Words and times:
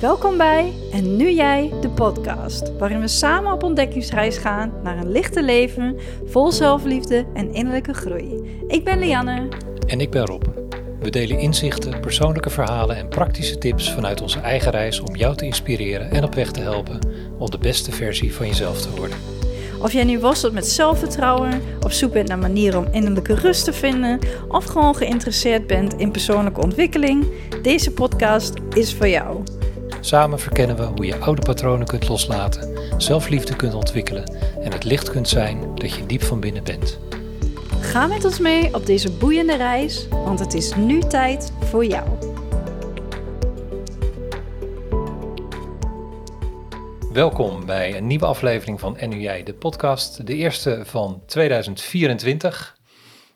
Welkom 0.00 0.36
bij 0.36 0.72
En 0.92 1.16
Nu 1.16 1.30
Jij, 1.30 1.72
de 1.80 1.90
podcast, 1.90 2.76
waarin 2.78 3.00
we 3.00 3.08
samen 3.08 3.52
op 3.52 3.62
ontdekkingsreis 3.62 4.36
gaan 4.36 4.72
naar 4.82 4.98
een 4.98 5.12
lichte 5.12 5.42
leven 5.42 5.96
vol 6.26 6.52
zelfliefde 6.52 7.26
en 7.34 7.54
innerlijke 7.54 7.94
groei. 7.94 8.60
Ik 8.68 8.84
ben 8.84 8.98
Lianne. 8.98 9.48
En 9.86 10.00
ik 10.00 10.10
ben 10.10 10.26
Rob. 10.26 10.42
We 11.00 11.10
delen 11.10 11.38
inzichten, 11.38 12.00
persoonlijke 12.00 12.50
verhalen 12.50 12.96
en 12.96 13.08
praktische 13.08 13.58
tips 13.58 13.92
vanuit 13.92 14.20
onze 14.20 14.40
eigen 14.40 14.70
reis 14.70 15.00
om 15.00 15.16
jou 15.16 15.36
te 15.36 15.44
inspireren 15.44 16.10
en 16.10 16.24
op 16.24 16.34
weg 16.34 16.50
te 16.50 16.60
helpen 16.60 16.98
om 17.38 17.50
de 17.50 17.58
beste 17.58 17.92
versie 17.92 18.34
van 18.34 18.46
jezelf 18.46 18.80
te 18.80 18.96
worden. 18.96 19.18
Of 19.82 19.92
jij 19.92 20.04
nu 20.04 20.18
worstelt 20.18 20.52
met 20.52 20.66
zelfvertrouwen, 20.66 21.62
op 21.80 21.92
zoek 21.92 22.12
bent 22.12 22.28
naar 22.28 22.38
manieren 22.38 22.78
om 22.78 22.92
innerlijke 22.92 23.34
rust 23.34 23.64
te 23.64 23.72
vinden, 23.72 24.18
of 24.48 24.64
gewoon 24.64 24.96
geïnteresseerd 24.96 25.66
bent 25.66 25.94
in 25.94 26.10
persoonlijke 26.10 26.60
ontwikkeling, 26.60 27.26
deze 27.62 27.92
podcast 27.92 28.52
is 28.74 28.94
voor 28.94 29.08
jou. 29.08 29.39
Samen 30.02 30.38
verkennen 30.38 30.76
we 30.76 30.82
hoe 30.82 31.06
je 31.06 31.16
oude 31.16 31.42
patronen 31.42 31.86
kunt 31.86 32.08
loslaten, 32.08 32.78
zelfliefde 33.00 33.56
kunt 33.56 33.74
ontwikkelen 33.74 34.34
en 34.60 34.72
het 34.72 34.84
licht 34.84 35.10
kunt 35.10 35.28
zijn 35.28 35.74
dat 35.74 35.94
je 35.94 36.06
diep 36.06 36.22
van 36.22 36.40
binnen 36.40 36.64
bent. 36.64 36.98
Ga 37.80 38.06
met 38.06 38.24
ons 38.24 38.38
mee 38.38 38.74
op 38.74 38.86
deze 38.86 39.12
boeiende 39.12 39.56
reis, 39.56 40.08
want 40.08 40.38
het 40.38 40.54
is 40.54 40.74
nu 40.74 41.00
tijd 41.00 41.52
voor 41.60 41.84
jou. 41.84 42.08
Welkom 47.12 47.66
bij 47.66 47.96
een 47.96 48.06
nieuwe 48.06 48.26
aflevering 48.26 48.80
van 48.80 48.96
En 48.96 49.08
Nu 49.08 49.20
Jij, 49.20 49.42
de 49.42 49.54
podcast, 49.54 50.26
de 50.26 50.34
eerste 50.34 50.82
van 50.84 51.22
2024. 51.26 52.78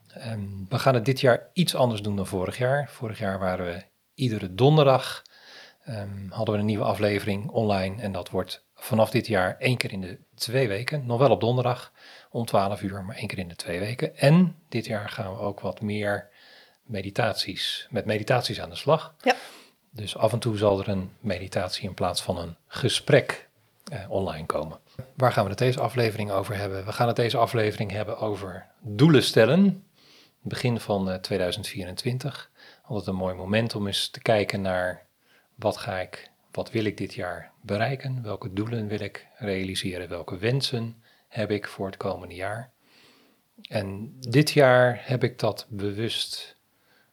Ehm, 0.08 0.40
we 0.68 0.78
gaan 0.78 0.94
het 0.94 1.04
dit 1.04 1.20
jaar 1.20 1.50
iets 1.52 1.74
anders 1.74 2.02
doen 2.02 2.16
dan 2.16 2.26
vorig 2.26 2.58
jaar. 2.58 2.88
Vorig 2.90 3.18
jaar 3.18 3.38
waren 3.38 3.66
we 3.66 3.82
iedere 4.14 4.54
donderdag 4.54 5.22
um, 5.88 6.26
hadden 6.30 6.54
we 6.54 6.60
een 6.60 6.66
nieuwe 6.66 6.84
aflevering 6.84 7.50
online. 7.50 8.02
En 8.02 8.12
dat 8.12 8.30
wordt 8.30 8.64
vanaf 8.74 9.10
dit 9.10 9.26
jaar 9.26 9.56
één 9.58 9.76
keer 9.76 9.92
in 9.92 10.00
de 10.00 10.18
twee 10.34 10.68
weken. 10.68 11.06
Nog 11.06 11.18
wel 11.18 11.30
op 11.30 11.40
donderdag 11.40 11.92
om 12.30 12.44
12 12.44 12.82
uur, 12.82 13.04
maar 13.04 13.16
één 13.16 13.26
keer 13.26 13.38
in 13.38 13.48
de 13.48 13.56
twee 13.56 13.78
weken. 13.78 14.16
En 14.16 14.56
dit 14.68 14.86
jaar 14.86 15.08
gaan 15.08 15.32
we 15.32 15.38
ook 15.38 15.60
wat 15.60 15.80
meer 15.80 16.28
meditaties, 16.82 17.86
met 17.90 18.04
meditaties 18.04 18.60
aan 18.60 18.70
de 18.70 18.76
slag. 18.76 19.14
Ja. 19.22 19.34
Dus 19.90 20.16
af 20.16 20.32
en 20.32 20.38
toe 20.38 20.56
zal 20.56 20.80
er 20.80 20.88
een 20.88 21.10
meditatie 21.20 21.88
in 21.88 21.94
plaats 21.94 22.22
van 22.22 22.38
een 22.38 22.56
gesprek 22.66 23.48
eh, 23.84 24.10
online 24.10 24.46
komen. 24.46 24.78
Waar 25.14 25.32
gaan 25.32 25.44
we 25.44 25.50
het 25.50 25.58
deze 25.58 25.80
aflevering 25.80 26.30
over 26.30 26.56
hebben? 26.56 26.84
We 26.84 26.92
gaan 26.92 27.06
het 27.06 27.16
deze 27.16 27.36
aflevering 27.36 27.90
hebben 27.90 28.18
over 28.18 28.66
doelen 28.80 29.22
stellen. 29.22 29.84
Begin 30.40 30.80
van 30.80 31.08
uh, 31.08 31.14
2024. 31.14 32.50
Altijd 32.84 33.06
een 33.06 33.14
mooi 33.14 33.34
moment 33.34 33.74
om 33.74 33.86
eens 33.86 34.08
te 34.08 34.20
kijken 34.20 34.60
naar 34.60 35.03
wat 35.54 35.76
ga 35.76 36.00
ik, 36.00 36.30
wat 36.50 36.70
wil 36.70 36.84
ik 36.84 36.96
dit 36.96 37.14
jaar 37.14 37.50
bereiken? 37.60 38.22
Welke 38.22 38.52
doelen 38.52 38.86
wil 38.86 39.00
ik 39.00 39.26
realiseren? 39.36 40.08
Welke 40.08 40.36
wensen 40.36 41.02
heb 41.28 41.50
ik 41.50 41.68
voor 41.68 41.86
het 41.86 41.96
komende 41.96 42.34
jaar? 42.34 42.70
En 43.62 44.16
dit 44.20 44.50
jaar 44.50 45.00
heb 45.04 45.24
ik 45.24 45.38
dat 45.38 45.66
bewust 45.68 46.56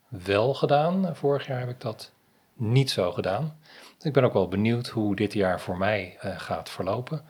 wel 0.08 0.54
gedaan. 0.54 1.16
Vorig 1.16 1.48
jaar 1.48 1.60
heb 1.60 1.70
ik 1.70 1.82
dat 1.82 2.12
niet 2.54 2.92
zo 2.92 3.12
gedaan. 3.12 3.60
Ik 4.02 4.14
ben 4.14 4.24
ook 4.24 4.34
wel 4.34 4.48
benieuwd 4.48 4.88
hoe 4.88 5.16
dit 5.16 5.34
jaar 5.34 5.62
voor 5.62 5.78
mij 5.78 6.18
uh, 6.26 6.40
gaat 6.40 6.70
verlopen. 6.70 7.26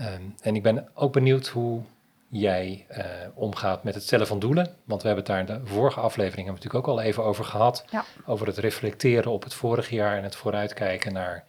Um, 0.00 0.34
en 0.40 0.54
ik 0.54 0.62
ben 0.62 0.88
ook 0.94 1.12
benieuwd 1.12 1.48
hoe 1.48 1.82
jij 2.30 2.86
uh, 2.90 3.04
omgaat 3.34 3.84
met 3.84 3.94
het 3.94 4.02
stellen 4.02 4.26
van 4.26 4.38
doelen. 4.38 4.76
Want 4.84 5.02
we 5.02 5.08
hebben 5.08 5.26
het 5.26 5.46
daar 5.46 5.56
in 5.56 5.64
de 5.64 5.70
vorige 5.70 6.00
aflevering 6.00 6.46
hebben 6.46 6.62
we 6.62 6.68
natuurlijk 6.68 6.88
ook 6.88 6.98
al 6.98 7.02
even 7.02 7.24
over 7.24 7.44
gehad. 7.44 7.84
Ja. 7.90 8.04
Over 8.26 8.46
het 8.46 8.58
reflecteren 8.58 9.32
op 9.32 9.42
het 9.42 9.54
vorige 9.54 9.94
jaar 9.94 10.16
en 10.16 10.22
het 10.22 10.36
vooruitkijken 10.36 11.12
naar 11.12 11.44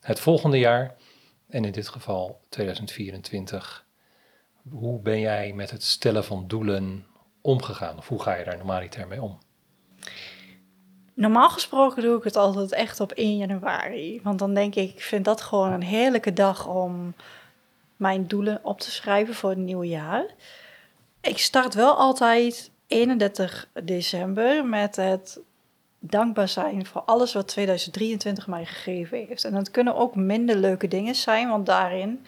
het 0.00 0.20
volgende 0.20 0.58
jaar. 0.58 0.94
En 1.48 1.64
in 1.64 1.72
dit 1.72 1.88
geval 1.88 2.40
2024. 2.48 3.86
Hoe 4.70 5.00
ben 5.00 5.20
jij 5.20 5.52
met 5.52 5.70
het 5.70 5.82
stellen 5.82 6.24
van 6.24 6.44
doelen 6.46 7.06
omgegaan? 7.40 7.96
Of 7.96 8.08
hoe 8.08 8.22
ga 8.22 8.34
je 8.34 8.44
daar 8.44 8.56
normaliter 8.56 9.08
mee 9.08 9.22
om? 9.22 9.38
Normaal 11.14 11.50
gesproken 11.50 12.02
doe 12.02 12.16
ik 12.16 12.24
het 12.24 12.36
altijd 12.36 12.72
echt 12.72 13.00
op 13.00 13.12
1 13.12 13.36
januari. 13.36 14.20
Want 14.22 14.38
dan 14.38 14.54
denk 14.54 14.74
ik, 14.74 14.90
ik 14.90 15.02
vind 15.02 15.24
dat 15.24 15.40
gewoon 15.40 15.72
een 15.72 15.82
heerlijke 15.82 16.32
dag 16.32 16.66
om 16.66 17.14
mijn 17.98 18.26
doelen 18.26 18.60
op 18.62 18.80
te 18.80 18.90
schrijven 18.90 19.34
voor 19.34 19.50
het 19.50 19.58
nieuwe 19.58 19.88
jaar. 19.88 20.24
Ik 21.20 21.38
start 21.38 21.74
wel 21.74 21.94
altijd 21.94 22.70
31 22.86 23.68
december 23.84 24.64
met 24.64 24.96
het 24.96 25.40
dankbaar 25.98 26.48
zijn 26.48 26.86
voor 26.86 27.00
alles 27.00 27.32
wat 27.32 27.48
2023 27.48 28.46
mij 28.46 28.64
gegeven 28.64 29.18
heeft. 29.18 29.44
En 29.44 29.52
dat 29.52 29.70
kunnen 29.70 29.94
ook 29.94 30.14
minder 30.14 30.56
leuke 30.56 30.88
dingen 30.88 31.14
zijn, 31.14 31.48
want 31.48 31.66
daarin 31.66 32.24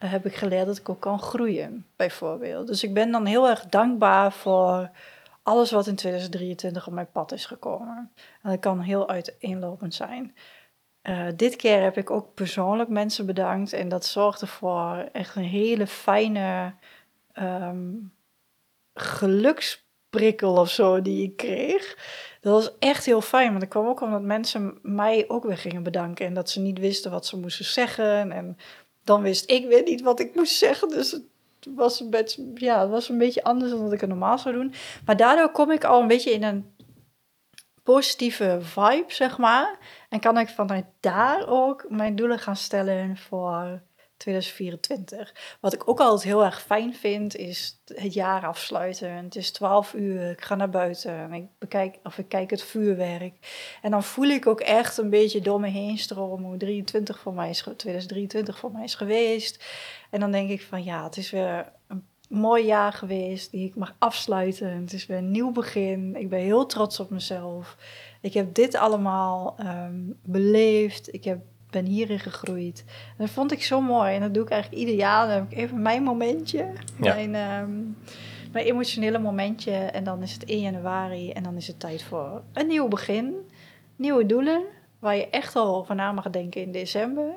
uh, 0.00 0.10
heb 0.10 0.26
ik 0.26 0.34
geleerd 0.34 0.66
dat 0.66 0.78
ik 0.78 0.88
ook 0.88 1.00
kan 1.00 1.18
groeien, 1.18 1.86
bijvoorbeeld. 1.96 2.66
Dus 2.66 2.82
ik 2.82 2.94
ben 2.94 3.10
dan 3.10 3.26
heel 3.26 3.48
erg 3.48 3.66
dankbaar 3.66 4.32
voor 4.32 4.90
alles 5.42 5.70
wat 5.70 5.86
in 5.86 5.94
2023 5.94 6.86
op 6.86 6.92
mijn 6.92 7.10
pad 7.12 7.32
is 7.32 7.46
gekomen. 7.46 8.10
En 8.42 8.50
dat 8.50 8.60
kan 8.60 8.80
heel 8.80 9.08
uiteenlopend 9.08 9.94
zijn. 9.94 10.34
Uh, 11.08 11.26
dit 11.36 11.56
keer 11.56 11.82
heb 11.82 11.96
ik 11.96 12.10
ook 12.10 12.34
persoonlijk 12.34 12.88
mensen 12.88 13.26
bedankt 13.26 13.72
en 13.72 13.88
dat 13.88 14.06
zorgde 14.06 14.46
voor 14.46 15.08
echt 15.12 15.36
een 15.36 15.42
hele 15.42 15.86
fijne 15.86 16.74
um, 17.40 18.12
geluksprikkel 18.94 20.56
of 20.56 20.70
zo 20.70 21.02
die 21.02 21.22
ik 21.22 21.36
kreeg. 21.36 21.96
Dat 22.40 22.52
was 22.52 22.78
echt 22.78 23.04
heel 23.04 23.20
fijn, 23.20 23.50
want 23.50 23.62
ik 23.62 23.68
kwam 23.68 23.86
ook 23.86 24.00
omdat 24.00 24.22
mensen 24.22 24.78
mij 24.82 25.24
ook 25.28 25.44
weer 25.44 25.58
gingen 25.58 25.82
bedanken 25.82 26.26
en 26.26 26.34
dat 26.34 26.50
ze 26.50 26.60
niet 26.60 26.78
wisten 26.78 27.10
wat 27.10 27.26
ze 27.26 27.38
moesten 27.38 27.64
zeggen. 27.64 28.32
En 28.32 28.58
dan 29.04 29.22
wist 29.22 29.50
ik 29.50 29.66
weer 29.66 29.82
niet 29.82 30.02
wat 30.02 30.20
ik 30.20 30.34
moest 30.34 30.56
zeggen, 30.56 30.88
dus 30.88 31.10
het 31.10 31.24
was 31.74 32.00
een 32.00 32.10
beetje, 32.10 32.50
ja, 32.54 32.88
was 32.88 33.08
een 33.08 33.18
beetje 33.18 33.42
anders 33.42 33.70
dan 33.70 33.82
wat 33.82 33.92
ik 33.92 34.00
het 34.00 34.08
normaal 34.08 34.38
zou 34.38 34.54
doen. 34.54 34.72
Maar 35.04 35.16
daardoor 35.16 35.50
kom 35.50 35.70
ik 35.70 35.84
al 35.84 36.00
een 36.00 36.08
beetje 36.08 36.32
in 36.32 36.42
een 36.42 36.72
positieve 37.94 38.58
vibe, 38.60 39.04
zeg 39.06 39.38
maar. 39.38 39.78
En 40.08 40.20
kan 40.20 40.38
ik 40.38 40.48
vanuit 40.48 40.84
daar 41.00 41.48
ook 41.48 41.86
mijn 41.88 42.16
doelen 42.16 42.38
gaan 42.38 42.56
stellen 42.56 43.16
voor 43.16 43.80
2024. 44.16 45.56
Wat 45.60 45.72
ik 45.72 45.88
ook 45.88 46.00
altijd 46.00 46.22
heel 46.22 46.44
erg 46.44 46.62
fijn 46.62 46.94
vind, 46.94 47.36
is 47.36 47.80
het 47.94 48.14
jaar 48.14 48.46
afsluiten. 48.46 49.10
Het 49.10 49.36
is 49.36 49.50
12 49.50 49.94
uur, 49.94 50.30
ik 50.30 50.40
ga 50.40 50.54
naar 50.54 50.70
buiten 50.70 51.12
en 51.12 51.32
ik 51.32 51.46
bekijk 51.58 51.98
of 52.02 52.18
ik 52.18 52.28
kijk 52.28 52.50
het 52.50 52.62
vuurwerk. 52.62 53.34
En 53.82 53.90
dan 53.90 54.02
voel 54.02 54.28
ik 54.28 54.46
ook 54.46 54.60
echt 54.60 54.98
een 54.98 55.10
beetje 55.10 55.40
door 55.40 55.60
me 55.60 55.68
heen 55.68 55.98
stromen 55.98 56.48
hoe 56.48 56.56
23 56.56 57.18
voor 57.18 57.34
mij 57.34 57.50
is, 57.50 57.60
2023 57.60 58.58
voor 58.58 58.72
mij 58.72 58.84
is 58.84 58.94
geweest. 58.94 59.64
En 60.10 60.20
dan 60.20 60.32
denk 60.32 60.50
ik 60.50 60.62
van 60.62 60.84
ja, 60.84 61.04
het 61.04 61.16
is 61.16 61.30
weer 61.30 61.72
mooi 62.28 62.64
jaar 62.64 62.92
geweest 62.92 63.50
die 63.50 63.66
ik 63.66 63.74
mag 63.74 63.94
afsluiten. 63.98 64.80
Het 64.80 64.92
is 64.92 65.06
weer 65.06 65.18
een 65.18 65.30
nieuw 65.30 65.52
begin. 65.52 66.16
Ik 66.16 66.28
ben 66.28 66.40
heel 66.40 66.66
trots 66.66 67.00
op 67.00 67.10
mezelf. 67.10 67.76
Ik 68.20 68.34
heb 68.34 68.54
dit 68.54 68.74
allemaal 68.74 69.56
um, 69.60 70.18
beleefd. 70.22 71.14
Ik 71.14 71.24
heb, 71.24 71.38
ben 71.70 71.84
hierin 71.84 72.18
gegroeid. 72.18 72.84
En 72.86 73.14
dat 73.24 73.30
vond 73.30 73.52
ik 73.52 73.62
zo 73.62 73.80
mooi. 73.80 74.14
En 74.14 74.20
dat 74.20 74.34
doe 74.34 74.42
ik 74.42 74.50
eigenlijk 74.50 74.82
ieder 74.82 74.94
jaar. 74.94 75.26
Dan 75.26 75.34
heb 75.36 75.52
ik 75.52 75.58
even 75.58 75.82
mijn 75.82 76.02
momentje. 76.02 76.72
Ja. 77.00 77.14
Mijn, 77.14 77.34
um, 77.34 77.96
mijn 78.52 78.66
emotionele 78.66 79.18
momentje. 79.18 79.72
En 79.72 80.04
dan 80.04 80.22
is 80.22 80.32
het 80.32 80.44
1 80.44 80.60
januari. 80.60 81.30
En 81.30 81.42
dan 81.42 81.56
is 81.56 81.66
het 81.66 81.80
tijd 81.80 82.02
voor 82.02 82.42
een 82.52 82.66
nieuw 82.66 82.88
begin. 82.88 83.34
Nieuwe 83.96 84.26
doelen. 84.26 84.62
Waar 84.98 85.16
je 85.16 85.28
echt 85.28 85.56
al 85.56 85.76
over 85.76 85.94
na 85.94 86.12
mag 86.12 86.30
denken 86.30 86.62
in 86.62 86.72
december. 86.72 87.34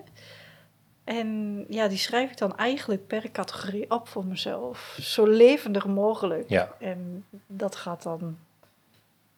En 1.03 1.65
ja, 1.69 1.87
die 1.87 1.97
schrijf 1.97 2.31
ik 2.31 2.37
dan 2.37 2.57
eigenlijk 2.57 3.07
per 3.07 3.31
categorie 3.31 3.91
op 3.91 4.07
voor 4.07 4.25
mezelf. 4.25 4.97
Zo 5.01 5.25
levendig 5.25 5.87
mogelijk. 5.87 6.49
Ja. 6.49 6.75
En 6.79 7.25
dat 7.47 7.75
gaat 7.75 8.03
dan 8.03 8.37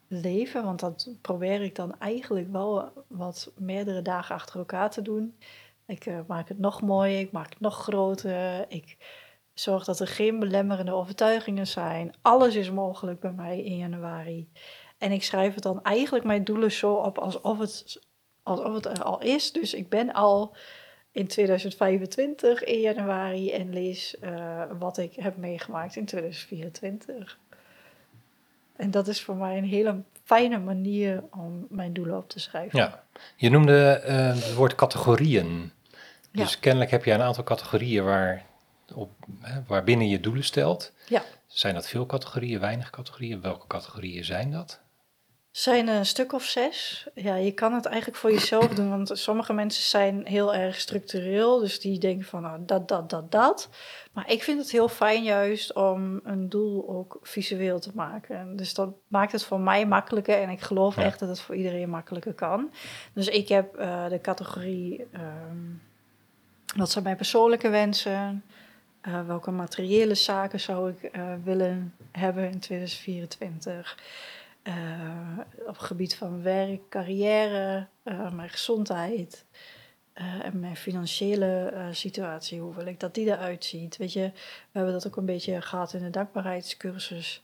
leven, 0.08 0.64
want 0.64 0.80
dat 0.80 1.10
probeer 1.22 1.62
ik 1.62 1.76
dan 1.76 2.00
eigenlijk 2.00 2.52
wel 2.52 2.92
wat 3.08 3.52
meerdere 3.58 4.02
dagen 4.02 4.36
achter 4.36 4.60
elkaar 4.60 4.90
te 4.90 5.02
doen. 5.02 5.36
Ik 5.86 6.06
uh, 6.06 6.20
maak 6.28 6.48
het 6.48 6.60
nog 6.60 6.82
mooier, 6.82 7.20
ik 7.20 7.32
maak 7.32 7.50
het 7.50 7.60
nog 7.60 7.84
groter. 7.84 8.66
Ik 8.68 8.98
zorg 9.54 9.84
dat 9.84 10.00
er 10.00 10.08
geen 10.08 10.40
belemmerende 10.40 10.94
overtuigingen 10.94 11.68
zijn. 11.68 12.14
Alles 12.22 12.56
is 12.56 12.72
mogelijk 12.72 13.20
bij 13.20 13.32
mij 13.32 13.64
in 13.64 13.78
januari. 13.78 14.50
En 14.98 15.12
ik 15.12 15.24
schrijf 15.24 15.54
het 15.54 15.64
dan 15.64 15.84
eigenlijk 15.84 16.26
mijn 16.26 16.44
doelen 16.44 16.72
zo 16.72 16.94
op 16.94 17.18
alsof 17.18 17.60
het, 17.60 18.00
alsof 18.44 18.74
het 18.74 18.86
er 18.86 19.04
al 19.04 19.22
is. 19.22 19.52
Dus 19.52 19.74
ik 19.74 19.90
ben 19.90 20.14
al 20.14 20.56
in 21.14 21.28
2025 21.28 22.64
in 22.64 22.80
januari 22.80 23.52
en 23.52 23.74
lees 23.74 24.16
uh, 24.24 24.62
wat 24.80 24.98
ik 24.98 25.14
heb 25.16 25.38
meegemaakt 25.38 25.96
in 25.96 26.06
2024. 26.06 27.38
En 28.76 28.92
dat 28.92 29.08
is 29.08 29.22
voor 29.22 29.36
mij 29.36 29.58
een 29.58 29.64
hele 29.64 30.02
fijne 30.24 30.60
manier 30.60 31.24
om 31.32 31.66
mijn 31.70 31.94
doelen 31.94 32.18
op 32.18 32.30
te 32.30 32.40
schrijven. 32.40 32.80
Ja, 32.80 33.04
je 33.36 33.50
noemde 33.50 34.04
uh, 34.08 34.28
het 34.28 34.54
woord 34.54 34.76
categorieën. 34.76 35.72
Dus 36.32 36.54
Ja. 36.54 36.58
kennelijk 36.60 36.92
heb 36.92 37.06
je 37.06 37.12
een 37.12 37.22
aantal 37.22 37.44
categorieën 37.44 38.04
waar, 38.04 38.46
op, 38.94 39.10
hè, 39.42 39.60
waarbinnen 39.68 40.08
je 40.10 40.20
doelen 40.20 40.44
stelt. 40.44 40.92
Ja. 41.08 41.24
Zijn 41.48 41.74
dat 41.74 41.88
veel 41.88 42.06
categorieën, 42.06 42.60
weinig 42.60 42.90
categorieën? 42.90 43.42
Welke 43.42 43.68
categorieën 43.68 44.26
zijn 44.26 44.52
dat? 44.52 44.80
Zijn 45.54 45.88
een 45.88 46.06
stuk 46.06 46.34
of 46.34 46.44
zes. 46.44 47.08
Ja, 47.14 47.36
je 47.36 47.52
kan 47.52 47.74
het 47.74 47.86
eigenlijk 47.86 48.18
voor 48.18 48.32
jezelf 48.32 48.68
doen, 48.68 48.90
want 48.90 49.12
sommige 49.14 49.54
mensen 49.54 49.84
zijn 49.84 50.26
heel 50.26 50.54
erg 50.54 50.80
structureel, 50.80 51.60
dus 51.60 51.80
die 51.80 52.00
denken 52.00 52.26
van 52.26 52.42
nou, 52.42 52.60
dat, 52.66 52.88
dat, 52.88 53.10
dat, 53.10 53.32
dat. 53.32 53.70
Maar 54.12 54.32
ik 54.32 54.44
vind 54.44 54.60
het 54.60 54.72
heel 54.72 54.88
fijn 54.88 55.24
juist 55.24 55.74
om 55.74 56.20
een 56.24 56.50
doel 56.50 56.90
ook 56.90 57.18
visueel 57.22 57.80
te 57.80 57.92
maken. 57.94 58.56
Dus 58.56 58.74
dat 58.74 58.90
maakt 59.08 59.32
het 59.32 59.44
voor 59.44 59.60
mij 59.60 59.86
makkelijker 59.86 60.42
en 60.42 60.50
ik 60.50 60.62
geloof 60.62 60.98
echt 60.98 61.20
dat 61.20 61.30
het 61.30 61.40
voor 61.40 61.56
iedereen 61.56 61.90
makkelijker 61.90 62.34
kan. 62.34 62.72
Dus 63.14 63.28
ik 63.28 63.48
heb 63.48 63.80
uh, 63.80 64.10
de 64.10 64.22
categorie, 64.22 65.08
um, 65.14 65.82
wat 66.76 66.92
zijn 66.92 67.04
mijn 67.04 67.16
persoonlijke 67.16 67.70
wensen? 67.70 68.44
Uh, 69.08 69.28
welke 69.28 69.52
materiële 69.52 70.16
zaken 70.16 70.60
zou 70.60 70.92
ik 70.92 71.16
uh, 71.16 71.34
willen 71.44 71.94
hebben 72.12 72.52
in 72.52 72.60
2024? 72.60 73.98
Uh, 74.64 75.40
op 75.68 75.78
gebied 75.78 76.16
van 76.16 76.42
werk, 76.42 76.90
carrière, 76.90 77.88
uh, 78.04 78.32
mijn 78.32 78.50
gezondheid 78.50 79.46
uh, 80.16 80.46
en 80.46 80.60
mijn 80.60 80.76
financiële 80.76 81.74
situatie. 81.92 82.60
Hoe 82.60 82.76
wil 82.76 82.86
ik 82.86 83.00
dat 83.00 83.14
die 83.14 83.26
eruit 83.26 83.66
ziet? 83.66 83.98
Weet 83.98 84.14
je, 84.14 84.32
we 84.32 84.72
hebben 84.72 84.94
dat 84.94 85.08
ook 85.08 85.16
een 85.16 85.26
beetje 85.26 85.62
gehad 85.62 85.94
in 85.94 86.04
de 86.04 86.10
dankbaarheidscursus. 86.10 87.44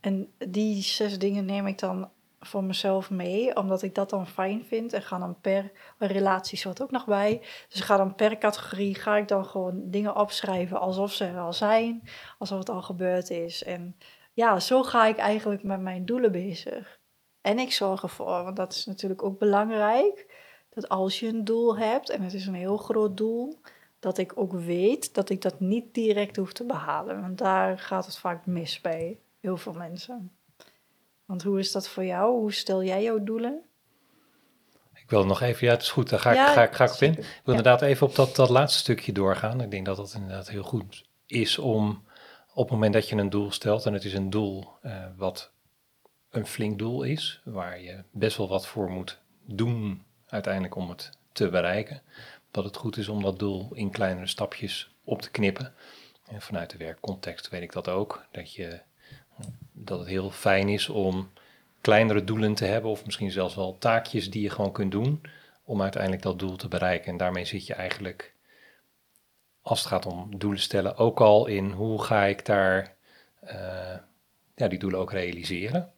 En 0.00 0.32
die 0.38 0.82
zes 0.82 1.18
dingen 1.18 1.44
neem 1.44 1.66
ik 1.66 1.78
dan 1.78 2.10
voor 2.40 2.64
mezelf 2.64 3.10
mee, 3.10 3.56
omdat 3.56 3.82
ik 3.82 3.94
dat 3.94 4.10
dan 4.10 4.26
fijn 4.26 4.64
vind. 4.64 4.92
En 4.92 5.02
ga 5.02 5.18
dan 5.18 5.40
per 5.40 5.70
relatie 5.98 6.60
wat 6.64 6.82
ook 6.82 6.90
nog 6.90 7.04
bij. 7.04 7.42
Dus 7.68 7.80
ga 7.80 7.96
dan 7.96 8.14
per 8.14 8.38
categorie 8.38 8.94
ga 8.94 9.16
ik 9.16 9.28
dan 9.28 9.44
gewoon 9.44 9.90
dingen 9.90 10.16
opschrijven 10.16 10.80
alsof 10.80 11.12
ze 11.12 11.24
er 11.24 11.38
al 11.38 11.52
zijn, 11.52 12.02
alsof 12.38 12.58
het 12.58 12.68
al 12.68 12.82
gebeurd 12.82 13.30
is. 13.30 13.62
En 13.62 13.96
ja, 14.36 14.60
zo 14.60 14.82
ga 14.82 15.06
ik 15.06 15.16
eigenlijk 15.16 15.62
met 15.62 15.80
mijn 15.80 16.04
doelen 16.04 16.32
bezig. 16.32 16.98
En 17.40 17.58
ik 17.58 17.72
zorg 17.72 18.02
ervoor, 18.02 18.42
want 18.42 18.56
dat 18.56 18.72
is 18.72 18.84
natuurlijk 18.84 19.22
ook 19.22 19.38
belangrijk, 19.38 20.26
dat 20.70 20.88
als 20.88 21.20
je 21.20 21.28
een 21.28 21.44
doel 21.44 21.78
hebt, 21.78 22.10
en 22.10 22.22
het 22.22 22.34
is 22.34 22.46
een 22.46 22.54
heel 22.54 22.76
groot 22.76 23.16
doel, 23.16 23.60
dat 23.98 24.18
ik 24.18 24.32
ook 24.34 24.52
weet 24.52 25.14
dat 25.14 25.30
ik 25.30 25.42
dat 25.42 25.60
niet 25.60 25.94
direct 25.94 26.36
hoef 26.36 26.52
te 26.52 26.64
behalen. 26.64 27.20
Want 27.20 27.38
daar 27.38 27.78
gaat 27.78 28.06
het 28.06 28.18
vaak 28.18 28.46
mis 28.46 28.80
bij 28.80 29.18
heel 29.40 29.56
veel 29.56 29.72
mensen. 29.72 30.32
Want 31.24 31.42
hoe 31.42 31.58
is 31.58 31.72
dat 31.72 31.88
voor 31.88 32.04
jou? 32.04 32.38
Hoe 32.38 32.52
stel 32.52 32.84
jij 32.84 33.02
jouw 33.02 33.24
doelen? 33.24 33.62
Ik 34.94 35.10
wil 35.10 35.26
nog 35.26 35.40
even, 35.40 35.66
ja, 35.66 35.72
het 35.72 35.82
is 35.82 35.90
goed, 35.90 36.08
daar 36.08 36.20
ga 36.20 36.30
ik, 36.30 36.36
ga, 36.36 36.62
ik, 36.62 36.74
ga 36.74 36.84
ik 36.84 36.92
op 36.92 37.02
in. 37.02 37.12
Ik 37.12 37.40
wil 37.44 37.54
inderdaad 37.54 37.82
even 37.82 38.06
op 38.06 38.14
dat, 38.14 38.36
dat 38.36 38.48
laatste 38.48 38.78
stukje 38.78 39.12
doorgaan. 39.12 39.60
Ik 39.60 39.70
denk 39.70 39.86
dat 39.86 39.96
dat 39.96 40.14
inderdaad 40.14 40.48
heel 40.48 40.62
goed 40.62 41.04
is 41.26 41.58
om 41.58 42.05
op 42.56 42.64
het 42.64 42.72
moment 42.72 42.92
dat 42.92 43.08
je 43.08 43.16
een 43.16 43.30
doel 43.30 43.50
stelt, 43.50 43.86
en 43.86 43.92
het 43.92 44.04
is 44.04 44.14
een 44.14 44.30
doel 44.30 44.68
uh, 44.82 45.04
wat 45.16 45.50
een 46.30 46.46
flink 46.46 46.78
doel 46.78 47.02
is, 47.02 47.40
waar 47.44 47.80
je 47.80 48.02
best 48.10 48.36
wel 48.36 48.48
wat 48.48 48.66
voor 48.66 48.90
moet 48.90 49.18
doen 49.44 50.02
uiteindelijk 50.26 50.74
om 50.74 50.88
het 50.88 51.10
te 51.32 51.48
bereiken, 51.48 52.02
dat 52.50 52.64
het 52.64 52.76
goed 52.76 52.96
is 52.96 53.08
om 53.08 53.22
dat 53.22 53.38
doel 53.38 53.74
in 53.74 53.90
kleinere 53.90 54.26
stapjes 54.26 54.94
op 55.04 55.22
te 55.22 55.30
knippen. 55.30 55.74
En 56.26 56.42
vanuit 56.42 56.70
de 56.70 56.76
werkcontext 56.76 57.48
weet 57.48 57.62
ik 57.62 57.72
dat 57.72 57.88
ook, 57.88 58.26
dat, 58.30 58.52
je, 58.52 58.80
dat 59.72 59.98
het 59.98 60.08
heel 60.08 60.30
fijn 60.30 60.68
is 60.68 60.88
om 60.88 61.30
kleinere 61.80 62.24
doelen 62.24 62.54
te 62.54 62.64
hebben, 62.64 62.90
of 62.90 63.04
misschien 63.04 63.30
zelfs 63.30 63.54
wel 63.54 63.78
taakjes 63.78 64.30
die 64.30 64.42
je 64.42 64.50
gewoon 64.50 64.72
kunt 64.72 64.92
doen, 64.92 65.20
om 65.64 65.82
uiteindelijk 65.82 66.22
dat 66.22 66.38
doel 66.38 66.56
te 66.56 66.68
bereiken. 66.68 67.12
En 67.12 67.16
daarmee 67.16 67.44
zit 67.44 67.66
je 67.66 67.74
eigenlijk 67.74 68.34
als 69.66 69.78
het 69.78 69.88
gaat 69.88 70.06
om 70.06 70.38
doelen 70.38 70.60
stellen, 70.60 70.96
ook 70.96 71.20
al 71.20 71.46
in 71.46 71.70
hoe 71.70 72.02
ga 72.02 72.24
ik 72.24 72.44
daar 72.44 72.96
uh, 73.44 73.50
ja, 74.54 74.68
die 74.68 74.78
doelen 74.78 75.00
ook 75.00 75.12
realiseren. 75.12 75.92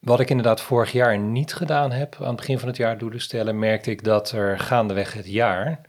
Wat 0.00 0.20
ik 0.20 0.30
inderdaad 0.30 0.60
vorig 0.60 0.92
jaar 0.92 1.18
niet 1.18 1.54
gedaan 1.54 1.92
heb, 1.92 2.16
aan 2.20 2.26
het 2.26 2.36
begin 2.36 2.58
van 2.58 2.68
het 2.68 2.76
jaar 2.76 2.98
doelen 2.98 3.20
stellen, 3.20 3.58
merkte 3.58 3.90
ik 3.90 4.04
dat 4.04 4.32
er 4.32 4.58
gaandeweg 4.58 5.12
het 5.12 5.26
jaar, 5.26 5.80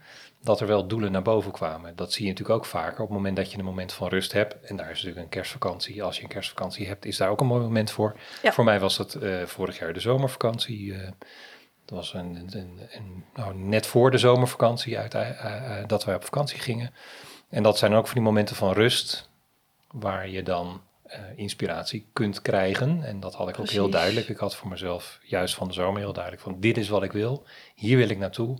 dat 0.42 0.60
er 0.60 0.66
wel 0.66 0.86
doelen 0.86 1.12
naar 1.12 1.22
boven 1.22 1.52
kwamen. 1.52 1.96
Dat 1.96 2.12
zie 2.12 2.24
je 2.24 2.30
natuurlijk 2.30 2.58
ook 2.58 2.66
vaker 2.66 3.00
op 3.00 3.08
het 3.08 3.16
moment 3.16 3.36
dat 3.36 3.52
je 3.52 3.58
een 3.58 3.64
moment 3.64 3.92
van 3.92 4.08
rust 4.08 4.32
hebt. 4.32 4.60
En 4.60 4.76
daar 4.76 4.90
is 4.90 4.96
natuurlijk 4.96 5.24
een 5.24 5.28
kerstvakantie. 5.28 6.02
Als 6.02 6.16
je 6.16 6.22
een 6.22 6.28
kerstvakantie 6.28 6.86
hebt, 6.86 7.04
is 7.04 7.16
daar 7.16 7.30
ook 7.30 7.40
een 7.40 7.46
mooi 7.46 7.62
moment 7.62 7.90
voor. 7.90 8.16
Voor 8.42 8.64
mij 8.64 8.80
was 8.80 8.96
dat 8.96 9.14
uh, 9.14 9.42
vorig 9.42 9.78
jaar 9.78 9.92
de 9.92 10.00
zomervakantie. 10.00 10.84
Uh, 10.84 11.08
dat 11.90 11.98
was 11.98 12.14
een, 12.14 12.48
een, 12.50 12.88
een, 12.90 13.24
nou, 13.34 13.54
net 13.54 13.86
voor 13.86 14.10
de 14.10 14.18
zomervakantie 14.18 14.98
uit, 14.98 15.14
uh, 15.14 15.28
uh, 15.28 15.76
dat 15.86 16.04
wij 16.04 16.14
op 16.14 16.24
vakantie 16.24 16.58
gingen. 16.58 16.94
En 17.48 17.62
dat 17.62 17.78
zijn 17.78 17.92
ook 17.92 18.06
van 18.06 18.14
die 18.14 18.24
momenten 18.24 18.56
van 18.56 18.72
rust, 18.72 19.28
waar 19.90 20.28
je 20.28 20.42
dan 20.42 20.80
uh, 21.06 21.14
inspiratie 21.36 22.06
kunt 22.12 22.42
krijgen. 22.42 23.04
En 23.04 23.20
dat 23.20 23.34
had 23.34 23.48
ik 23.48 23.54
Precies. 23.54 23.76
ook 23.76 23.82
heel 23.82 23.90
duidelijk. 23.90 24.28
Ik 24.28 24.36
had 24.36 24.56
voor 24.56 24.68
mezelf 24.68 25.18
juist 25.22 25.54
van 25.54 25.68
de 25.68 25.74
zomer 25.74 26.00
heel 26.00 26.12
duidelijk 26.12 26.42
van 26.42 26.60
dit 26.60 26.76
is 26.76 26.88
wat 26.88 27.02
ik 27.02 27.12
wil, 27.12 27.44
hier 27.74 27.96
wil 27.96 28.08
ik 28.08 28.18
naartoe. 28.18 28.58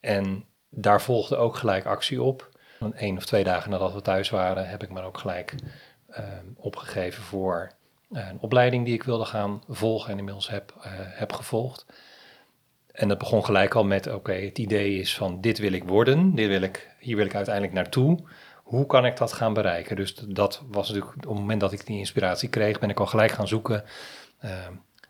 En 0.00 0.44
daar 0.68 1.02
volgde 1.02 1.36
ook 1.36 1.56
gelijk 1.56 1.84
actie 1.84 2.22
op. 2.22 2.48
Een 2.78 3.16
of 3.16 3.24
twee 3.24 3.44
dagen 3.44 3.70
nadat 3.70 3.92
we 3.92 4.00
thuis 4.00 4.30
waren, 4.30 4.68
heb 4.68 4.82
ik 4.82 4.90
me 4.90 5.02
ook 5.02 5.18
gelijk 5.18 5.54
opgegeven 6.56 7.22
voor 7.22 7.72
een 8.10 8.38
opleiding 8.40 8.84
die 8.84 8.94
ik 8.94 9.02
wilde 9.02 9.24
gaan 9.24 9.62
volgen 9.68 10.10
en 10.10 10.18
inmiddels 10.18 10.48
heb, 10.48 10.74
heb 11.14 11.32
gevolgd. 11.32 11.86
En 13.00 13.08
dat 13.08 13.18
begon 13.18 13.44
gelijk 13.44 13.74
al 13.74 13.84
met, 13.84 14.12
oké, 14.12 14.32
het 14.32 14.58
idee 14.58 14.98
is 14.98 15.16
van 15.16 15.40
dit 15.40 15.58
wil 15.58 15.72
ik 15.72 15.84
worden, 15.84 16.34
dit 16.34 16.48
wil 16.48 16.60
ik, 16.60 16.94
hier 16.98 17.16
wil 17.16 17.26
ik 17.26 17.34
uiteindelijk 17.34 17.74
naartoe. 17.74 18.18
Hoe 18.62 18.86
kan 18.86 19.06
ik 19.06 19.16
dat 19.16 19.32
gaan 19.32 19.52
bereiken? 19.52 19.96
Dus 19.96 20.14
dat 20.14 20.62
was 20.70 20.88
natuurlijk, 20.88 21.16
op 21.16 21.22
het 21.22 21.38
moment 21.40 21.60
dat 21.60 21.72
ik 21.72 21.86
die 21.86 21.98
inspiratie 21.98 22.48
kreeg, 22.48 22.78
ben 22.78 22.90
ik 22.90 23.00
al 23.00 23.06
gelijk 23.06 23.30
gaan 23.30 23.48
zoeken. 23.48 23.84
Uh, 24.44 24.50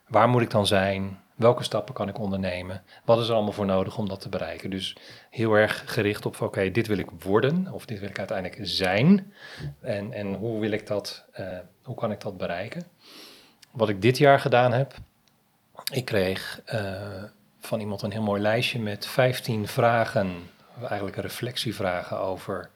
waar 0.07 0.29
moet 0.29 0.43
ik 0.43 0.51
dan 0.51 0.67
zijn? 0.67 1.19
Welke 1.35 1.63
stappen 1.63 1.95
kan 1.95 2.09
ik 2.09 2.19
ondernemen? 2.19 2.83
Wat 3.05 3.19
is 3.21 3.29
er 3.29 3.35
allemaal 3.35 3.53
voor 3.53 3.67
nodig 3.67 3.99
om 3.99 4.09
dat 4.09 4.21
te 4.21 4.29
bereiken? 4.29 4.71
Dus 4.71 4.97
heel 5.31 5.55
erg 5.55 5.83
gericht 5.87 6.27
op, 6.27 6.41
oké, 6.41 6.71
dit 6.71 6.87
wil 6.87 6.99
ik 6.99 7.11
worden 7.11 7.73
of 7.73 7.87
dit 7.87 8.01
wil 8.01 8.09
ik 8.09 8.19
uiteindelijk 8.19 8.59
zijn. 8.63 9.33
En, 9.81 10.13
en 10.13 10.35
hoe 10.35 10.61
wil 10.61 10.71
ik 10.71 10.87
dat, 10.87 11.25
uh, 11.41 11.47
hoe 11.83 11.97
kan 11.97 12.13
ik 12.13 12.21
dat 12.21 12.37
bereiken? 12.37 12.83
Wat 13.71 13.89
ik 13.89 14.03
dit 14.03 14.19
jaar 14.19 14.41
gedaan 14.41 14.73
heb, 14.73 14.95
ik 15.93 16.05
kreeg 16.05 16.63
uh, 16.75 17.23
van 17.61 17.81
iemand 17.81 18.03
een 18.03 18.13
heel 18.13 18.23
mooi 18.23 18.41
lijstje 18.41 18.79
met 18.79 19.07
15 19.07 19.69
vragen, 19.69 20.51
eigenlijk 20.89 21.17
reflectievragen 21.17 22.19
over 22.19 22.71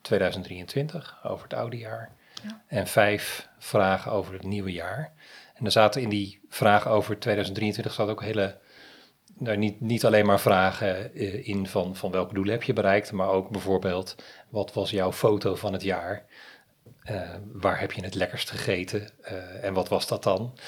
2023, 0.00 1.18
over 1.24 1.42
het 1.42 1.54
oude 1.54 1.76
jaar. 1.76 2.10
Ja. 2.42 2.62
En 2.66 2.86
vijf 2.86 3.48
vragen 3.58 4.12
over 4.12 4.32
het 4.32 4.42
nieuwe 4.42 4.72
jaar. 4.72 5.12
En 5.54 5.64
er 5.64 5.72
zaten 5.72 6.02
in 6.02 6.08
die 6.08 6.40
vragen 6.48 6.90
over 6.90 7.18
2023 7.18 7.92
zat 7.92 8.08
ook 8.08 8.22
hele, 8.22 8.58
nou, 9.38 9.56
niet, 9.56 9.80
niet 9.80 10.04
alleen 10.04 10.26
maar 10.26 10.40
vragen 10.40 11.10
uh, 11.14 11.48
in 11.48 11.66
van, 11.66 11.96
van 11.96 12.10
welke 12.10 12.34
doelen 12.34 12.52
heb 12.52 12.62
je 12.62 12.72
bereikt, 12.72 13.12
maar 13.12 13.28
ook 13.28 13.50
bijvoorbeeld 13.50 14.14
wat 14.48 14.72
was 14.72 14.90
jouw 14.90 15.12
foto 15.12 15.54
van 15.54 15.72
het 15.72 15.82
jaar? 15.82 16.24
Uh, 17.10 17.30
waar 17.52 17.80
heb 17.80 17.92
je 17.92 18.04
het 18.04 18.14
lekkerst 18.14 18.50
gegeten 18.50 19.10
uh, 19.22 19.64
en 19.64 19.74
wat 19.74 19.88
was 19.88 20.06
dat 20.06 20.22
dan? 20.22 20.58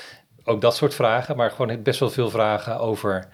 Ook 0.44 0.60
dat 0.60 0.76
soort 0.76 0.94
vragen, 0.94 1.36
maar 1.36 1.50
gewoon 1.50 1.82
best 1.82 2.00
wel 2.00 2.10
veel 2.10 2.30
vragen 2.30 2.78
over 2.78 3.28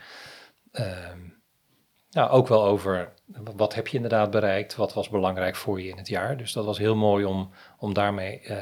nou, 2.10 2.30
ook 2.30 2.48
wel 2.48 2.64
over 2.64 3.12
wat 3.56 3.74
heb 3.74 3.88
je 3.88 3.96
inderdaad 3.96 4.30
bereikt, 4.30 4.76
wat 4.76 4.94
was 4.94 5.08
belangrijk 5.08 5.56
voor 5.56 5.80
je 5.80 5.88
in 5.88 5.96
het 5.96 6.08
jaar. 6.08 6.36
Dus 6.36 6.52
dat 6.52 6.64
was 6.64 6.78
heel 6.78 6.96
mooi 6.96 7.24
om, 7.24 7.50
om 7.78 7.94
daarmee, 7.94 8.40
uh, 8.44 8.56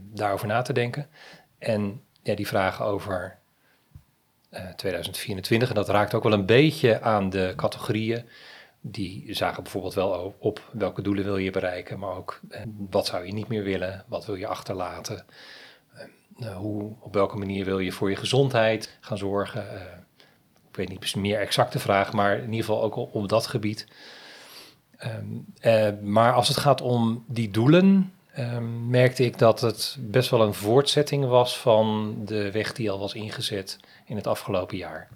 daarover 0.00 0.46
na 0.46 0.62
te 0.62 0.72
denken. 0.72 1.08
En 1.58 2.02
ja, 2.22 2.34
die 2.34 2.46
vragen 2.46 2.84
over 2.84 3.38
uh, 4.50 4.68
eh, 4.68 4.74
2024, 4.74 5.68
en 5.68 5.74
dat 5.74 5.88
raakt 5.88 6.14
ook 6.14 6.22
wel 6.22 6.32
een 6.32 6.46
beetje 6.46 7.00
aan 7.00 7.30
de 7.30 7.52
categorieën. 7.56 8.28
Die 8.80 9.34
zagen 9.34 9.62
bijvoorbeeld 9.62 9.94
wel 9.94 10.36
op 10.38 10.60
welke 10.72 11.02
doelen 11.02 11.24
wil 11.24 11.36
je 11.36 11.50
bereiken, 11.50 11.98
maar 11.98 12.16
ook 12.16 12.40
uh, 12.50 12.60
wat 12.90 13.06
zou 13.06 13.26
je 13.26 13.32
niet 13.32 13.48
meer 13.48 13.62
willen, 13.62 14.04
wat 14.08 14.26
wil 14.26 14.34
je 14.34 14.46
achterlaten. 14.46 15.24
hoe, 16.56 16.96
op 17.00 17.14
welke 17.14 17.36
manier 17.36 17.64
wil 17.64 17.78
je 17.78 17.92
voor 17.92 18.10
je 18.10 18.16
gezondheid 18.16 18.98
gaan 19.00 19.18
zorgen? 19.18 19.66
Weet 20.78 20.88
niet 20.88 21.16
meer 21.16 21.38
exacte 21.40 21.78
vraag, 21.78 22.12
maar 22.12 22.36
in 22.36 22.52
ieder 22.52 22.64
geval 22.64 22.82
ook 22.82 22.96
op, 22.96 23.28
dat 23.28 23.46
gebied. 23.46 23.86
Um, 25.04 25.46
uh, 25.62 25.88
maar 26.02 26.32
als 26.32 26.48
het 26.48 26.56
gaat 26.56 26.80
om 26.80 27.24
die 27.28 27.50
doelen, 27.50 28.12
um, 28.38 28.90
merkte 28.90 29.24
ik 29.24 29.38
dat 29.38 29.60
het 29.60 29.96
best 30.00 30.30
wel 30.30 30.42
een 30.42 30.54
voortzetting 30.54 31.24
was 31.24 31.58
van 31.58 32.14
de 32.24 32.50
weg 32.50 32.72
die 32.72 32.90
al 32.90 32.98
was 32.98 33.14
ingezet 33.14 33.78
in 34.04 34.16
het 34.16 34.26
afgelopen 34.26 34.76
jaar. 34.76 35.08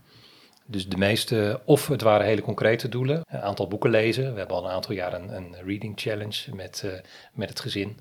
Dus 0.66 0.88
de 0.88 0.97
meeste, 0.97 1.61
of 1.64 1.87
het 1.87 2.02
waren 2.02 2.26
hele 2.26 2.42
concrete 2.42 2.88
doelen, 2.88 3.23
een 3.26 3.40
aantal 3.40 3.69
boeken 3.69 3.90
lezen. 3.90 4.33
We 4.33 4.38
hebben 4.38 4.57
al 4.57 4.64
een 4.64 4.71
aantal 4.71 4.95
jaar 4.95 5.12
een, 5.12 5.37
een 5.37 5.54
reading 5.64 6.00
challenge 6.00 6.54
met, 6.54 6.83
uh, 6.85 6.92
met 7.33 7.49
het 7.49 7.61
gezin. 7.61 7.99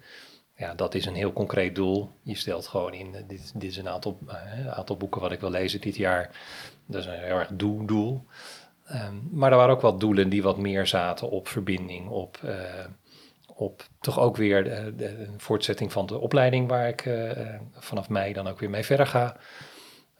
Ja, 0.62 0.74
dat 0.74 0.96
is 0.96 1.06
een 1.06 1.15
heel 1.15 1.34
concreet 1.34 1.75
doel. 1.75 2.12
Je 2.22 2.36
stelt 2.36 2.68
gewoon 2.68 2.94
in, 2.94 3.12
dit, 3.27 3.51
dit 3.53 3.72
is 3.72 3.77
een 3.77 3.89
aantal, 3.89 4.20
uh, 4.27 4.68
aantal 4.68 4.98
boeken 4.98 5.22
wat 5.22 5.32
ik 5.32 5.39
wil 5.39 5.50
lezen 5.50 5.82
dit 5.82 5.96
jaar. 5.96 6.30
Dat 6.86 7.01
is 7.01 7.08
een 7.08 7.20
heel 7.20 7.39
erg 7.39 7.50
doel. 7.53 7.86
doel. 7.86 8.25
Um, 8.91 9.30
maar 9.32 9.51
er 9.51 9.58
waren 9.58 9.74
ook 9.74 9.82
wat 9.82 10.00
doelen 10.00 10.30
die 10.30 10.44
wat 10.44 10.58
meer 10.58 10.88
zaten 10.88 11.30
op 11.30 11.48
verbinding, 11.48 12.10
op, 12.10 12.39
uh, 12.46 12.53
op 13.56 13.84
toch 14.00 14.20
ook 14.20 14.38
weer 14.38 14.63
de, 14.98 15.27
voortzetting 15.38 15.91
van 15.91 16.06
de 16.06 16.18
opleiding 16.18 16.68
waar 16.68 16.88
ik 16.88 17.06
eh, 17.06 17.32
eh, 17.32 17.62
vanaf 17.74 18.10
mei 18.10 18.34
dan 18.34 18.48
ook 18.48 18.60
weer 18.60 18.70
mee 18.70 18.84
verder 18.84 19.08
ga. 19.08 19.38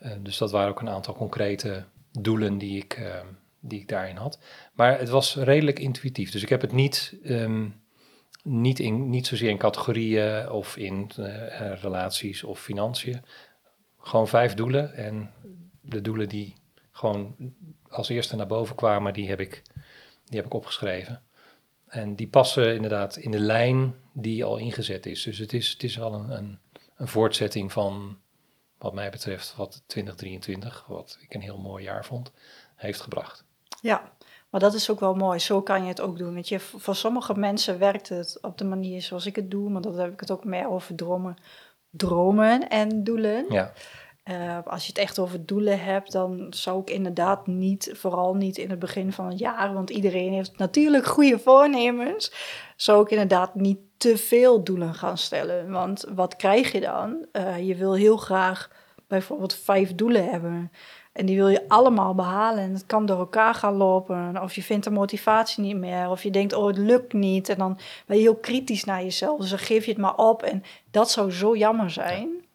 Eh, 0.02 0.12
dus 0.20 0.38
dat 0.38 0.52
waren 0.52 0.70
ook 0.70 0.82
een 0.82 0.90
aantal 0.90 1.14
concrete 1.14 1.84
doelen 2.12 2.58
die 2.58 2.78
ik, 2.78 2.94
eh, 2.94 3.20
die 3.60 3.80
ik 3.80 3.88
daarin 3.88 4.16
had. 4.16 4.40
Maar 4.74 5.00
het 5.00 5.10
was 5.10 5.36
redelijk 5.36 5.80
intuïtief. 5.80 6.32
Dus 6.32 6.42
ik 6.44 6.50
heb 6.50 6.62
het 6.62 6.72
niet, 6.72 7.16
ehm, 7.24 7.68
niet, 8.44 8.80
in, 8.80 9.10
niet 9.10 9.28
zozeer 9.28 9.50
in 9.50 9.58
categorieën 9.58 10.50
of 10.50 10.78
in 10.78 11.12
eh, 11.18 11.72
eh, 11.72 11.82
relaties 11.82 12.44
of 12.44 12.60
financiën. 12.60 13.26
Gewoon 14.00 14.28
vijf 14.28 14.54
doelen. 14.54 14.94
En 14.94 15.34
de 15.82 16.02
doelen 16.02 16.30
die 16.30 16.54
gewoon 16.92 17.36
als 17.90 18.10
eerste 18.10 18.36
naar 18.36 18.48
boven 18.48 18.76
kwamen, 18.76 19.14
die 19.14 19.30
heb 19.30 19.40
ik, 19.40 19.62
die 20.26 20.38
heb 20.38 20.46
ik 20.46 20.54
opgeschreven. 20.54 21.22
En 21.88 22.16
die 22.16 22.28
passen 22.28 22.76
inderdaad 22.76 23.16
in 23.16 23.32
de 23.32 23.40
lijn 23.40 23.96
die 24.14 24.44
al 24.44 24.58
ingezet 24.58 25.06
is. 25.06 25.24
Dus 25.24 25.38
het 25.38 25.54
is, 25.54 25.70
het 25.70 25.84
is 25.84 25.96
wel 25.96 26.14
een, 26.14 26.30
een, 26.30 26.60
een 26.96 27.08
voortzetting 27.08 27.72
van, 27.72 28.18
wat 28.78 28.94
mij 28.94 29.10
betreft, 29.10 29.56
wat 29.56 29.84
2023, 29.86 30.86
wat 30.88 31.18
ik 31.22 31.34
een 31.34 31.42
heel 31.42 31.58
mooi 31.58 31.84
jaar 31.84 32.06
vond, 32.06 32.32
heeft 32.76 33.02
gebracht. 33.02 33.44
Ja, 33.82 34.12
maar 34.52 34.62
dat 34.62 34.74
is 34.74 34.90
ook 34.90 35.00
wel 35.00 35.14
mooi. 35.14 35.40
Zo 35.40 35.62
kan 35.62 35.82
je 35.82 35.88
het 35.88 36.02
ook 36.02 36.18
doen. 36.18 36.34
Weet 36.34 36.50
je, 36.50 36.60
voor 36.60 36.96
sommige 36.96 37.38
mensen 37.38 37.80
werkt 37.80 38.10
het 38.10 38.38
op 38.42 38.58
de 38.58 38.66
manier 38.66 39.02
zoals 39.02 39.26
ik 39.26 39.36
het 39.36 39.52
doe, 39.52 39.70
maar 39.70 39.82
dan 39.82 40.00
heb 40.00 40.14
ik 40.14 40.20
het 40.20 40.32
ook 40.32 40.44
meer 40.44 40.70
over 40.70 40.96
dromen, 40.96 41.36
dromen 41.90 42.70
en 42.70 43.04
doelen. 43.04 43.46
Ja, 43.50 43.74
Eh, 44.24 44.58
als 44.66 44.82
je 44.82 44.88
het 44.88 44.98
echt 45.02 45.20
over 45.20 45.46
doelen 45.46 45.84
hebt, 45.84 46.12
dan 46.12 46.48
zou 46.50 46.82
ik 46.82 46.90
inderdaad 46.90 47.48
niet, 47.48 47.92
vooral 47.94 48.36
niet 48.36 48.58
in 48.58 48.70
het 48.70 48.80
begin 48.80 49.12
van 49.14 49.26
het 49.28 49.40
jaar, 49.40 49.74
want 49.74 49.90
iedereen 49.90 50.34
heeft 50.34 50.58
natuurlijk 50.58 51.06
goede 51.06 51.40
voornemens, 51.40 52.34
zou 52.76 53.04
ik 53.04 53.10
inderdaad 53.10 53.56
niet 53.56 53.78
te 53.98 54.18
veel 54.18 54.64
doelen 54.64 54.94
gaan 54.94 55.18
stellen. 55.18 55.72
Want 55.72 56.06
wat 56.16 56.36
krijg 56.36 56.72
je 56.72 56.80
dan? 56.80 57.26
Eh, 57.32 57.68
je 57.68 57.76
wil 57.76 57.94
heel 57.96 58.18
graag 58.18 58.70
bijvoorbeeld 59.08 59.54
vijf 59.54 59.96
doelen 59.96 60.30
hebben. 60.30 60.72
En 61.12 61.26
die 61.26 61.36
wil 61.36 61.48
je 61.48 61.68
allemaal 61.68 62.16
behalen. 62.16 62.64
En 62.64 62.74
het 62.74 62.86
kan 62.86 63.06
door 63.06 63.18
elkaar 63.18 63.54
gaan 63.54 63.76
lopen. 63.76 64.42
Of 64.42 64.54
je 64.54 64.64
vindt 64.64 64.84
de 64.84 64.92
motivatie 64.92 65.64
niet 65.64 65.78
meer. 65.78 66.10
Of 66.10 66.24
je 66.24 66.32
denkt, 66.32 66.54
oh, 66.54 66.68
het 66.68 66.78
lukt 66.78 67.14
niet. 67.14 67.50
En 67.50 67.58
dan 67.58 67.80
ben 68.06 68.18
je 68.18 68.24
heel 68.24 68.36
kritisch 68.36 68.84
naar 68.84 69.04
jezelf. 69.04 69.40
Dus 69.40 69.50
dan 69.50 69.60
geef 69.60 69.86
je 69.86 69.92
het 69.92 70.02
maar 70.02 70.16
op. 70.16 70.44
En 70.44 70.64
dat 70.92 71.12
zou 71.12 71.32
zo 71.32 71.56
jammer 71.58 71.90
zijn. 71.90 72.46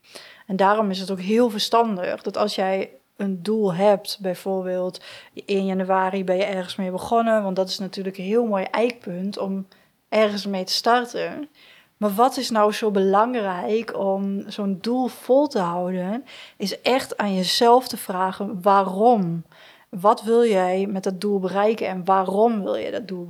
En 0.47 0.57
daarom 0.57 0.91
is 0.91 1.01
het 1.01 1.11
ook 1.11 1.21
heel 1.21 1.51
verstandig 1.51 2.23
dat 2.23 2.37
als 2.37 2.55
jij 2.55 2.91
een 3.17 3.43
doel 3.43 3.75
hebt, 3.75 4.19
bijvoorbeeld 4.21 5.01
in 5.33 5.67
januari 5.67 6.25
ben 6.25 6.37
je 6.37 6.45
ergens 6.45 6.77
mee 6.77 6.91
begonnen, 6.91 7.43
want 7.43 7.57
dat 7.57 7.69
is 7.69 7.79
natuurlijk 7.79 8.19
een 8.19 8.25
heel 8.25 8.47
mooi 8.47 8.65
eikpunt 8.65 9.39
om 9.39 9.67
ergens 10.09 10.47
mee 10.47 10.65
te 10.65 10.73
starten. 10.73 11.49
Maar 11.97 12.11
wat 12.11 12.37
is 12.37 12.51
nou 12.51 12.73
zo 12.73 12.91
belangrijk 12.91 13.99
om 13.99 14.51
zo'n 14.51 14.79
doel 14.81 15.07
vol 15.07 15.47
te 15.47 15.59
houden, 15.59 16.25
is 16.57 16.81
echt 16.81 17.17
aan 17.17 17.35
jezelf 17.35 17.89
te 17.89 17.97
vragen 17.97 18.63
waarom. 18.63 19.45
Wat 19.89 20.23
wil 20.23 20.45
jij 20.45 20.87
met 20.87 21.03
dat 21.03 21.21
doel 21.21 21.39
bereiken 21.39 21.87
en 21.87 22.05
waarom 22.05 22.63
wil 22.63 22.75
je 22.77 22.91
dat 22.91 23.09
doel 23.09 23.29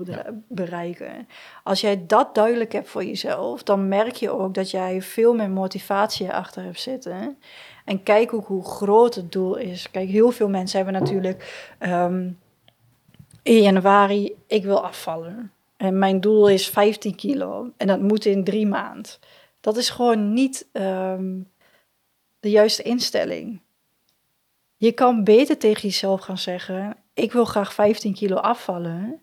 bereiken? 0.49 1.28
Als 1.62 1.80
jij 1.80 2.06
dat 2.06 2.35
duidelijk 2.35 2.73
hebt 2.73 2.88
voor 2.88 3.04
jezelf, 3.04 3.62
dan 3.62 3.88
merk 3.88 4.14
je 4.14 4.30
ook 4.30 4.54
dat 4.54 4.70
jij 4.70 5.02
veel 5.02 5.35
meer 5.35 5.50
motivatie 5.50 6.26
erachter 6.26 6.62
hebt 6.62 6.80
zitten. 6.80 7.38
En 7.85 8.02
kijk 8.02 8.32
ook 8.32 8.46
hoe 8.46 8.64
groot 8.64 9.14
het 9.14 9.32
doel 9.32 9.56
is. 9.56 9.90
Kijk, 9.90 10.08
heel 10.08 10.30
veel 10.30 10.49
mensen 10.49 10.85
hebben 10.85 11.00
natuurlijk 11.02 11.73
ehm, 11.78 12.30
in 13.42 13.62
januari, 13.62 14.37
ik 14.46 14.64
wil 14.64 14.85
afvallen. 14.85 15.52
En 15.76 15.99
mijn 15.99 16.21
doel 16.21 16.49
is 16.49 16.68
15 16.68 17.14
kilo. 17.14 17.73
En 17.76 17.87
dat 17.87 18.00
moet 18.00 18.25
in 18.25 18.45
drie 18.45 18.66
maanden. 18.66 19.12
Dat 19.61 19.76
is 19.76 19.90
gewoon 19.90 20.33
niet 20.33 20.68
ehm, 20.73 21.40
de 22.40 22.50
juiste 22.50 22.83
instelling. 22.83 23.61
Je 24.76 24.92
kan 24.92 25.25
beter 25.25 25.59
tegen 25.59 25.83
jezelf 25.83 26.21
gaan 26.21 26.38
zeggen: 26.38 26.97
Ik 27.14 27.33
wil 27.33 27.45
graag 27.45 27.75
15 27.75 28.14
kilo 28.14 28.37
afvallen. 28.37 29.21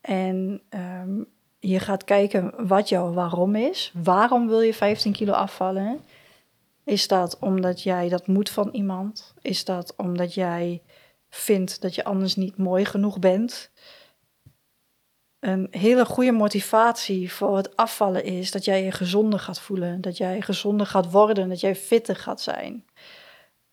En 0.00 0.62
ehm, 0.68 1.22
je 1.58 1.78
gaat 1.78 2.04
kijken 2.04 2.66
wat 2.66 2.88
jouw 2.88 3.12
waarom 3.12 3.54
is. 3.54 3.92
Waarom 4.02 4.48
wil 4.48 4.60
je 4.60 4.74
15 4.74 5.12
kilo 5.12 5.32
afvallen? 5.32 6.00
Is 6.84 7.08
dat 7.08 7.38
omdat 7.38 7.82
jij 7.82 8.08
dat 8.08 8.26
moet 8.26 8.50
van 8.50 8.68
iemand? 8.72 9.34
Is 9.40 9.64
dat 9.64 9.94
omdat 9.96 10.34
jij 10.34 10.82
vindt 11.28 11.80
dat 11.80 11.94
je 11.94 12.04
anders 12.04 12.36
niet 12.36 12.56
mooi 12.56 12.84
genoeg 12.84 13.18
bent? 13.18 13.70
Een 15.42 15.68
hele 15.70 16.04
goede 16.04 16.32
motivatie 16.32 17.32
voor 17.32 17.56
het 17.56 17.76
afvallen 17.76 18.24
is 18.24 18.50
dat 18.50 18.64
jij 18.64 18.84
je 18.84 18.92
gezonder 18.92 19.38
gaat 19.38 19.60
voelen, 19.60 20.00
dat 20.00 20.16
jij 20.16 20.40
gezonder 20.40 20.86
gaat 20.86 21.10
worden, 21.10 21.48
dat 21.48 21.60
jij 21.60 21.76
fitter 21.76 22.16
gaat 22.16 22.40
zijn. 22.40 22.84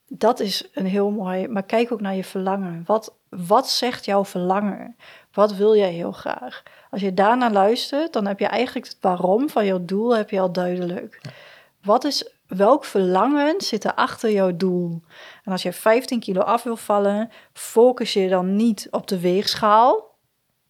Dat 0.07 0.39
is 0.39 0.69
een 0.73 0.85
heel 0.85 1.09
mooi, 1.09 1.47
maar 1.47 1.63
kijk 1.63 1.91
ook 1.91 2.01
naar 2.01 2.15
je 2.15 2.23
verlangen. 2.23 2.83
Wat, 2.85 3.15
wat 3.29 3.69
zegt 3.69 4.05
jouw 4.05 4.25
verlangen? 4.25 4.95
Wat 5.33 5.55
wil 5.55 5.75
jij 5.75 5.91
heel 5.91 6.11
graag? 6.11 6.63
Als 6.91 7.01
je 7.01 7.13
daarnaar 7.13 7.51
luistert, 7.51 8.13
dan 8.13 8.25
heb 8.25 8.39
je 8.39 8.47
eigenlijk 8.47 8.88
het 8.88 8.97
waarom 9.01 9.49
van 9.49 9.65
jouw 9.65 9.85
doel 9.85 10.15
heb 10.15 10.29
je 10.29 10.39
al 10.39 10.51
duidelijk. 10.51 11.21
Wat 11.83 12.03
is, 12.03 12.29
welk 12.47 12.85
verlangen 12.85 13.61
zit 13.61 13.83
er 13.83 13.93
achter 13.93 14.31
jouw 14.31 14.55
doel? 14.55 15.01
En 15.43 15.51
als 15.51 15.61
je 15.61 15.73
15 15.73 16.19
kilo 16.19 16.41
af 16.41 16.63
wil 16.63 16.77
vallen, 16.77 17.31
focus 17.53 18.13
je 18.13 18.29
dan 18.29 18.55
niet 18.55 18.88
op 18.91 19.07
de 19.07 19.19
weegschaal, 19.19 20.08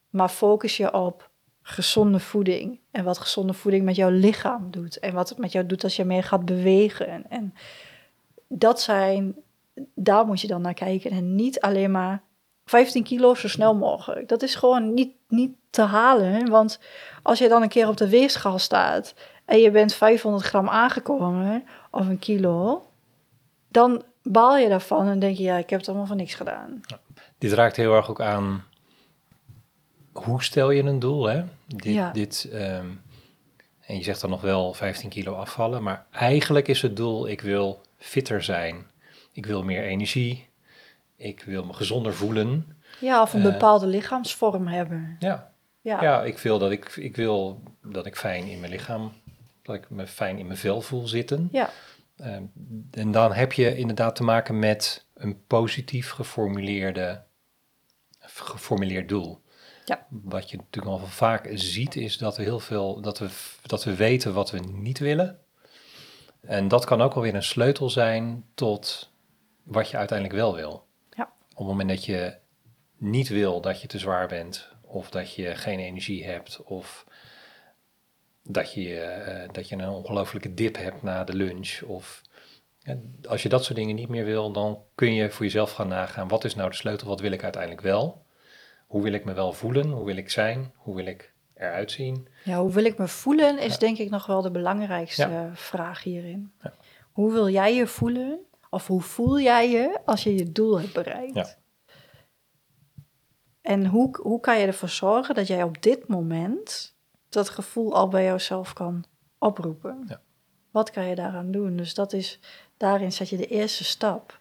maar 0.10 0.30
focus 0.30 0.78
je 0.78 0.94
op 0.94 1.30
gezonde 1.62 2.20
voeding. 2.20 2.80
En 2.92 3.04
wat 3.04 3.18
gezonde 3.18 3.54
voeding 3.54 3.86
met 3.86 3.96
jouw 3.96 4.10
lichaam 4.10 4.72
doet. 4.72 5.00
En 5.00 5.13
wat 5.13 5.30
het 5.30 5.38
met 5.38 5.51
jou 5.51 5.66
doet 5.66 5.84
als 5.84 5.96
je 5.96 6.06
meer 6.06 6.24
gaat 6.24 6.46
bewegen. 6.46 7.30
En 7.30 7.54
dat 8.48 8.82
zijn, 8.82 9.36
daar 9.96 10.25
moet 10.25 10.42
je 10.42 10.48
dan 10.48 10.62
naar 10.62 10.74
kijken. 10.74 11.12
En 11.12 11.36
niet 11.36 11.60
alleen 11.60 11.92
maar 11.92 12.24
15 12.66 13.04
kilo 13.04 13.36
zo 13.36 13.48
snel 13.48 13.75
mogelijk. 13.75 14.28
Dat 14.28 14.42
is 14.42 14.56
gewoon 14.56 14.94
niet, 14.94 15.12
niet 15.28 15.56
te 15.70 15.82
halen. 15.82 16.50
Want 16.50 16.80
als 17.24 17.39
je 17.39 17.50
dan 17.50 17.62
een 17.62 17.70
keer 17.70 17.88
op 17.88 17.98
de 17.98 18.10
weegschaal 18.10 18.60
staat 18.60 19.13
en 19.46 19.60
je 19.60 19.72
bent 19.72 19.94
500 19.94 20.44
gram 20.44 20.70
aangekomen, 20.70 21.63
of 21.92 22.08
een 22.08 22.20
kilo, 22.20 22.86
dan 23.68 24.04
baal 24.24 24.58
je 24.58 24.70
daarvan 24.70 25.08
en 25.08 25.20
denk 25.20 25.38
je, 25.38 25.44
ja, 25.44 25.58
ik 25.58 25.70
heb 25.70 25.80
het 25.80 25.88
allemaal 25.88 26.08
voor 26.08 26.16
niks 26.16 26.34
gedaan. 26.34 26.82
dit 27.38 27.54
raakt 27.54 27.75
heel 27.75 27.96
erg 27.96 28.10
ook 28.10 28.22
aan 28.22 28.63
hoe 30.24 30.44
stel 30.44 30.72
je 30.72 30.84
een 30.84 31.00
doel, 31.00 31.26
hè? 31.26 31.44
Dit, 31.68 31.94
Ja. 31.94 32.12
dit, 32.12 32.48
ehm, 32.52 32.86
en 33.80 33.98
je 33.98 34.04
zegt 34.04 34.22
dan 34.22 34.30
nog 34.30 34.42
wel 34.42 34.74
15 34.74 35.10
kilo 35.10 35.34
afvallen, 35.34 35.84
maar 35.84 36.06
eigenlijk 36.12 36.68
is 36.68 36.82
het 36.82 36.96
doel, 36.96 37.28
ik 37.28 37.42
wil 37.42 37.82
fitter 37.98 38.44
zijn. 38.44 38.86
Ik 39.32 39.46
wil 39.46 39.64
meer 39.64 39.84
energie. 39.84 40.48
Ik 41.16 41.44
wil 41.44 41.66
me 41.66 41.74
gezonder 41.74 42.14
voelen. 42.14 42.78
Ja, 43.00 43.22
of 43.22 43.34
een 43.34 43.46
Eh. 43.46 43.52
bepaalde 43.52 43.88
lichaamsvorm 43.88 44.68
hebben. 44.68 45.16
Ja, 45.20 45.52
Ja, 45.82 46.02
ja 46.02 46.24
ik, 46.24 46.38
wil 46.38 46.60
dat 46.60 46.72
ik, 46.72 46.96
ik 46.96 47.16
wil 47.16 47.62
dat 47.84 48.06
ik 48.06 48.16
fijn 48.16 48.48
in 48.48 48.60
mijn 48.60 48.72
lichaam, 48.72 49.12
dat 49.62 49.76
ik 49.76 49.90
me 49.90 50.08
fijn 50.08 50.38
in 50.38 50.46
mijn 50.46 50.58
vel 50.58 50.82
voel 50.82 51.08
zitten. 51.08 51.50
ja. 51.52 51.70
Ehm, 52.18 52.44
en 52.92 53.12
dan 53.12 53.34
heb 53.34 53.54
je 53.54 53.76
inderdaad 53.78 54.16
te 54.16 54.24
maken 54.24 54.60
met 54.60 55.06
een 55.14 55.44
positief 55.48 56.10
geformuleerde, 56.10 57.24
geformuleerd 58.20 59.10
doel. 59.10 59.42
Ja. 59.89 60.05
Wat 60.10 60.50
je 60.50 60.58
natuurlijk 60.58 61.01
al 61.01 61.08
vaak 61.08 61.50
ziet, 61.53 61.96
is 61.96 62.17
dat 62.17 62.38
we 62.38 62.43
heel 62.43 62.60
veel, 62.60 63.01
dat 63.01 63.19
we, 63.19 63.29
dat 63.62 63.84
we 63.84 63.96
weten 63.96 64.34
wat 64.34 64.51
we 64.51 64.60
niet 64.60 65.00
willen. 65.00 65.39
En 66.41 66.67
dat 66.67 66.86
kan 66.86 67.01
ook 67.01 67.13
alweer 67.13 67.36
een 67.36 67.43
sleutel 67.43 67.89
zijn 67.89 68.46
tot 68.53 69.12
wat 69.63 69.89
je 69.89 69.98
uiteindelijk 69.98 70.39
wel 70.39 70.55
wil. 70.55 70.86
Ja. 71.10 71.24
Op 71.50 71.58
het 71.58 71.67
moment 71.67 71.89
dat 71.89 72.05
je 72.05 72.36
niet 72.98 73.27
wil 73.27 73.62
dat 73.62 73.81
je 73.81 73.88
te 73.88 74.00
zwaar 74.00 74.27
bent, 74.27 74.67
of 74.81 75.10
dat 75.10 75.34
je 75.34 75.55
geen 75.55 75.79
energie 75.79 76.25
hebt, 76.25 76.63
of 76.63 77.05
dat 78.43 78.74
je, 78.74 79.00
eh, 79.00 79.50
dat 79.51 79.69
je 79.69 79.75
een 79.75 79.89
ongelofelijke 79.89 80.53
dip 80.53 80.75
hebt 80.75 81.03
na 81.03 81.24
de 81.24 81.36
lunch. 81.36 81.81
Of 81.81 82.22
ja, 82.79 82.98
als 83.27 83.43
je 83.43 83.50
dat 83.50 83.63
soort 83.63 83.77
dingen 83.77 83.96
niet 83.96 84.10
meer 84.10 84.25
wil, 84.25 84.51
dan 84.51 84.84
kun 84.96 85.13
je 85.13 85.31
voor 85.31 85.46
jezelf 85.46 85.72
gaan 85.72 85.88
nagaan: 85.88 86.27
wat 86.27 86.43
is 86.43 86.55
nou 86.55 86.69
de 86.69 86.75
sleutel? 86.75 87.08
Wat 87.08 87.19
wil 87.19 87.31
ik 87.31 87.43
uiteindelijk 87.43 87.81
wel? 87.81 88.27
Hoe 88.89 89.01
wil 89.01 89.13
ik 89.13 89.25
me 89.25 89.34
wel 89.34 89.53
voelen? 89.53 89.89
Hoe 89.89 90.05
wil 90.05 90.17
ik 90.17 90.29
zijn? 90.29 90.72
Hoe 90.75 90.96
wil 90.96 91.05
ik 91.05 91.34
eruit 91.55 91.91
zien? 91.91 92.27
Ja, 92.43 92.60
hoe 92.62 92.72
wil 92.72 92.86
ik 92.86 92.98
me 92.98 93.08
voelen 93.08 93.60
is 93.60 93.72
Ja. 93.74 93.79
denk 93.79 93.98
ik 93.98 94.10
nog 94.10 94.25
wel 94.25 94.41
de 94.41 94.51
belangrijkste 94.51 95.27
Ja. 95.29 95.50
vraag 95.55 96.03
hierin. 96.03 96.51
Ja. 96.62 96.74
Hoe 97.12 97.31
wil 97.31 97.50
jij 97.50 97.75
je 97.75 97.88
voelen? 97.88 98.39
Of 98.69 98.88
hoe 98.88 99.01
voel 99.01 99.39
jij 99.39 99.69
je 99.69 100.00
als 100.05 100.24
je 100.24 100.36
je 100.36 100.51
doel 100.51 100.79
hebt 100.79 100.93
bereikt? 100.93 101.34
Ja. 101.36 101.48
En 103.62 103.86
hoe, 103.86 104.17
hoe 104.22 104.39
kan 104.39 104.60
je 104.60 104.65
ervoor 104.65 104.89
zorgen 104.89 105.36
dat 105.36 105.48
jij 105.48 105.63
op 105.63 105.81
dit 105.81 106.08
moment 106.08 106.96
dat 107.29 107.50
gevoel 107.50 107.96
al 107.96 108.08
bij 108.08 108.24
jouzelf 108.24 108.74
kan 108.74 109.03
oproepen? 109.38 110.03
Ja. 110.08 110.22
Wat 110.72 110.91
kan 110.91 111.05
je 111.05 111.15
daaraan 111.15 111.51
doen? 111.51 111.75
Dus 111.75 111.93
dat 111.93 112.13
is, 112.13 112.39
daarin 112.77 113.12
zet 113.12 113.29
je 113.29 113.38
de 113.38 113.48
eerste 113.48 113.84
stap. 113.84 114.39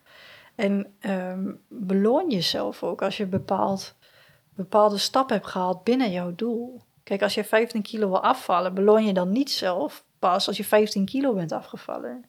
En 0.55 0.95
ehm, 0.99 1.52
beloon 1.69 2.31
jezelf 2.31 2.83
ook 2.83 3.02
als 3.02 3.17
je 3.17 3.26
bepaald, 3.26 3.97
bepaalde 4.59 4.99
stap 4.99 5.29
hebt 5.29 5.47
gehaald 5.47 5.85
binnen 5.85 6.11
jouw 6.11 6.35
doel. 6.35 6.81
Kijk, 7.03 7.23
als 7.23 7.35
je 7.35 7.45
15 7.45 7.83
kilo 7.83 8.09
wil 8.09 8.23
afvallen, 8.23 8.75
beloon 8.75 9.05
je 9.05 9.12
dan 9.12 9.33
niet 9.33 9.50
zelf 9.50 10.05
pas 10.19 10.47
als 10.47 10.57
je 10.57 10.65
15 10.65 11.05
kilo 11.05 11.35
bent 11.35 11.53
afgevallen. 11.53 12.25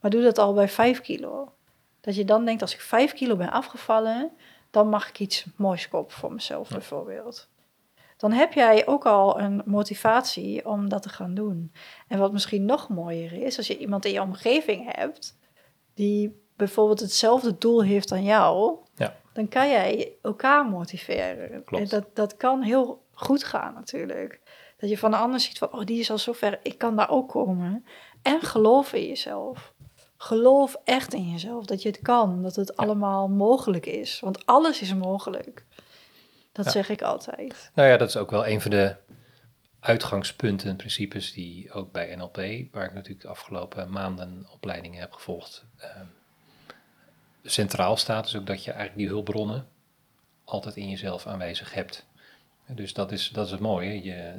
Maar 0.00 0.10
doe 0.10 0.22
dat 0.22 0.38
al 0.38 0.54
bij 0.54 0.68
5 0.68 1.00
kilo. 1.00 1.52
Dat 2.00 2.16
je 2.16 2.24
dan 2.24 2.44
denkt, 2.44 2.62
als 2.62 2.74
ik 2.74 2.80
5 2.80 3.12
kilo 3.12 3.36
ben 3.36 3.50
afgevallen, 3.50 4.32
dan 4.70 4.88
mag 4.88 5.08
ik 5.08 5.20
iets 5.20 5.46
moois 5.56 5.88
kopen 5.88 6.16
voor 6.16 6.32
mezelf 6.32 6.68
bijvoorbeeld. 6.68 7.48
Dan 8.16 8.32
heb 8.32 8.52
jij 8.52 8.86
ook 8.86 9.06
al 9.06 9.40
een 9.40 9.62
motivatie 9.64 10.66
om 10.66 10.88
dat 10.88 11.02
te 11.02 11.08
gaan 11.08 11.34
doen. 11.34 11.72
En 12.08 12.18
wat 12.18 12.32
misschien 12.32 12.64
nog 12.64 12.88
mooier 12.88 13.32
is, 13.32 13.56
als 13.56 13.66
je 13.66 13.78
iemand 13.78 14.04
in 14.04 14.12
je 14.12 14.22
omgeving 14.22 14.96
hebt 14.96 15.38
die 15.94 16.42
bijvoorbeeld 16.56 17.00
hetzelfde 17.00 17.58
doel 17.58 17.82
heeft 17.82 18.08
dan 18.08 18.24
jou. 18.24 18.78
Dan 19.34 19.48
kan 19.48 19.68
jij 19.68 20.12
elkaar 20.22 20.66
motiveren. 20.66 21.64
Klopt. 21.64 21.82
En 21.92 22.00
dat, 22.00 22.16
dat 22.16 22.36
kan 22.36 22.62
heel 22.62 23.02
goed 23.12 23.44
gaan 23.44 23.74
natuurlijk. 23.74 24.40
Dat 24.76 24.90
je 24.90 24.98
van 24.98 25.10
de 25.10 25.16
ander 25.16 25.40
ziet 25.40 25.58
van, 25.58 25.72
oh, 25.72 25.84
die 25.84 25.98
is 26.00 26.10
al 26.10 26.18
zover, 26.18 26.58
ik 26.62 26.78
kan 26.78 26.96
daar 26.96 27.10
ook 27.10 27.28
komen. 27.28 27.84
En 28.22 28.40
geloof 28.40 28.92
in 28.92 29.06
jezelf. 29.06 29.72
Geloof 30.16 30.76
echt 30.84 31.14
in 31.14 31.30
jezelf, 31.30 31.64
dat 31.66 31.82
je 31.82 31.88
het 31.88 32.02
kan, 32.02 32.42
dat 32.42 32.56
het 32.56 32.76
allemaal 32.76 33.28
mogelijk 33.28 33.86
is. 33.86 34.20
Want 34.20 34.46
alles 34.46 34.80
is 34.80 34.94
mogelijk. 34.94 35.64
Dat 36.52 36.64
Ja. 36.64 36.70
zeg 36.70 36.88
ik 36.88 37.02
altijd. 37.02 37.70
Nou 37.74 37.88
ja, 37.88 37.96
dat 37.96 38.08
is 38.08 38.16
ook 38.16 38.30
wel 38.30 38.46
een 38.46 38.60
van 38.60 38.70
de 38.70 38.96
uitgangspunten, 39.80 40.76
principes 40.76 41.32
die 41.32 41.72
ook 41.72 41.92
bij 41.92 42.14
NLP, 42.16 42.36
waar 42.72 42.84
ik 42.84 42.92
natuurlijk 42.94 43.20
de 43.22 43.28
afgelopen 43.28 43.90
maanden 43.90 44.46
opleidingen 44.52 45.00
heb 45.00 45.12
gevolgd, 45.12 45.64
ehm, 45.78 46.04
centraal 47.44 47.96
staat. 47.96 48.24
Dus 48.24 48.36
ook 48.36 48.46
dat 48.46 48.64
je 48.64 48.70
eigenlijk 48.70 48.98
die 49.00 49.08
hulpbronnen 49.08 49.68
altijd 50.44 50.76
in 50.76 50.88
jezelf 50.90 51.26
aanwezig 51.26 51.74
hebt. 51.74 52.06
Dus 52.66 52.92
dat 52.92 53.12
is, 53.12 53.28
dat 53.28 53.46
is 53.46 53.50
het 53.52 53.60
mooie. 53.60 54.02
Je, 54.02 54.34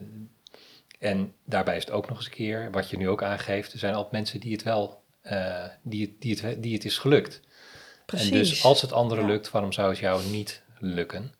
en 0.99 1.33
daarbij 1.43 1.77
is 1.77 1.85
het 1.85 1.93
ook 1.93 2.07
nog 2.09 2.17
eens 2.17 2.25
een 2.25 2.31
keer, 2.31 2.71
wat 2.71 2.89
je 2.89 2.97
nu 2.97 3.09
ook 3.09 3.23
aangeeft, 3.23 3.73
er 3.73 3.79
zijn 3.79 3.93
altijd 3.93 4.11
mensen 4.13 4.39
die 4.39 4.51
het 4.51 4.63
wel, 4.63 5.03
eh, 5.21 5.65
die, 5.81 6.01
het, 6.05 6.21
die, 6.21 6.39
het, 6.39 6.63
die 6.63 6.73
het 6.73 6.85
is 6.85 6.97
gelukt. 6.97 7.41
Precies. 8.05 8.29
En 8.31 8.37
dus 8.37 8.63
als 8.63 8.81
het 8.81 8.91
anderen 8.91 9.23
Ja. 9.23 9.29
lukt, 9.29 9.51
waarom 9.51 9.71
zou 9.71 9.89
het 9.89 9.97
jou 9.99 10.25
niet 10.25 10.63
lukken? 10.79 11.33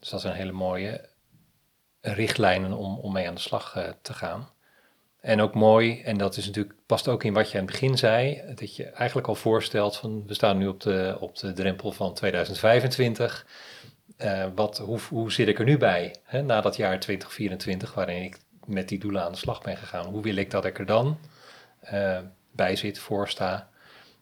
Dus 0.00 0.08
dat 0.08 0.18
is 0.20 0.26
een 0.26 0.36
hele 0.36 0.52
mooie 0.52 1.08
richtlijnen 2.00 2.72
om, 2.72 2.98
om 2.98 3.12
mee 3.12 3.28
aan 3.28 3.34
de 3.34 3.40
slag 3.40 3.76
eh, 3.76 3.88
te 4.02 4.12
gaan. 4.12 4.48
En 5.24 5.40
ook 5.40 5.54
mooi, 5.54 6.02
en 6.02 6.16
dat 6.16 6.36
is 6.36 6.46
natuurlijk, 6.46 6.74
past 6.86 7.08
ook 7.08 7.24
in 7.24 7.32
wat 7.32 7.50
je 7.50 7.58
aan 7.58 7.64
het 7.64 7.72
begin 7.72 7.98
zei, 7.98 8.42
dat 8.54 8.76
je 8.76 8.84
eigenlijk 8.84 9.28
al 9.28 9.34
voorstelt 9.34 9.96
van 9.96 10.26
we 10.26 10.34
staan 10.34 10.58
nu 10.58 10.66
op 10.66 10.80
de, 10.80 11.16
op 11.20 11.36
de 11.38 11.52
drempel 11.52 11.92
van 11.92 12.14
2025. 12.14 13.46
Eh, 14.16 14.46
wat, 14.54 14.78
hoe, 14.78 14.98
hoe 15.08 15.32
zit 15.32 15.48
ik 15.48 15.58
er 15.58 15.64
nu 15.64 15.78
bij, 15.78 16.14
hè, 16.24 16.42
na 16.42 16.60
dat 16.60 16.76
jaar 16.76 17.00
2024, 17.00 17.94
waarin 17.94 18.22
ik 18.22 18.38
met 18.64 18.88
die 18.88 18.98
doelen 18.98 19.22
aan 19.22 19.32
de 19.32 19.38
slag 19.38 19.62
ben 19.62 19.76
gegaan? 19.76 20.06
Hoe 20.06 20.22
wil 20.22 20.36
ik 20.36 20.50
dat 20.50 20.64
ik 20.64 20.78
er 20.78 20.86
dan 20.86 21.18
eh, 21.80 22.18
bij 22.50 22.76
zit, 22.76 22.98
voor 22.98 23.28
sta? 23.28 23.68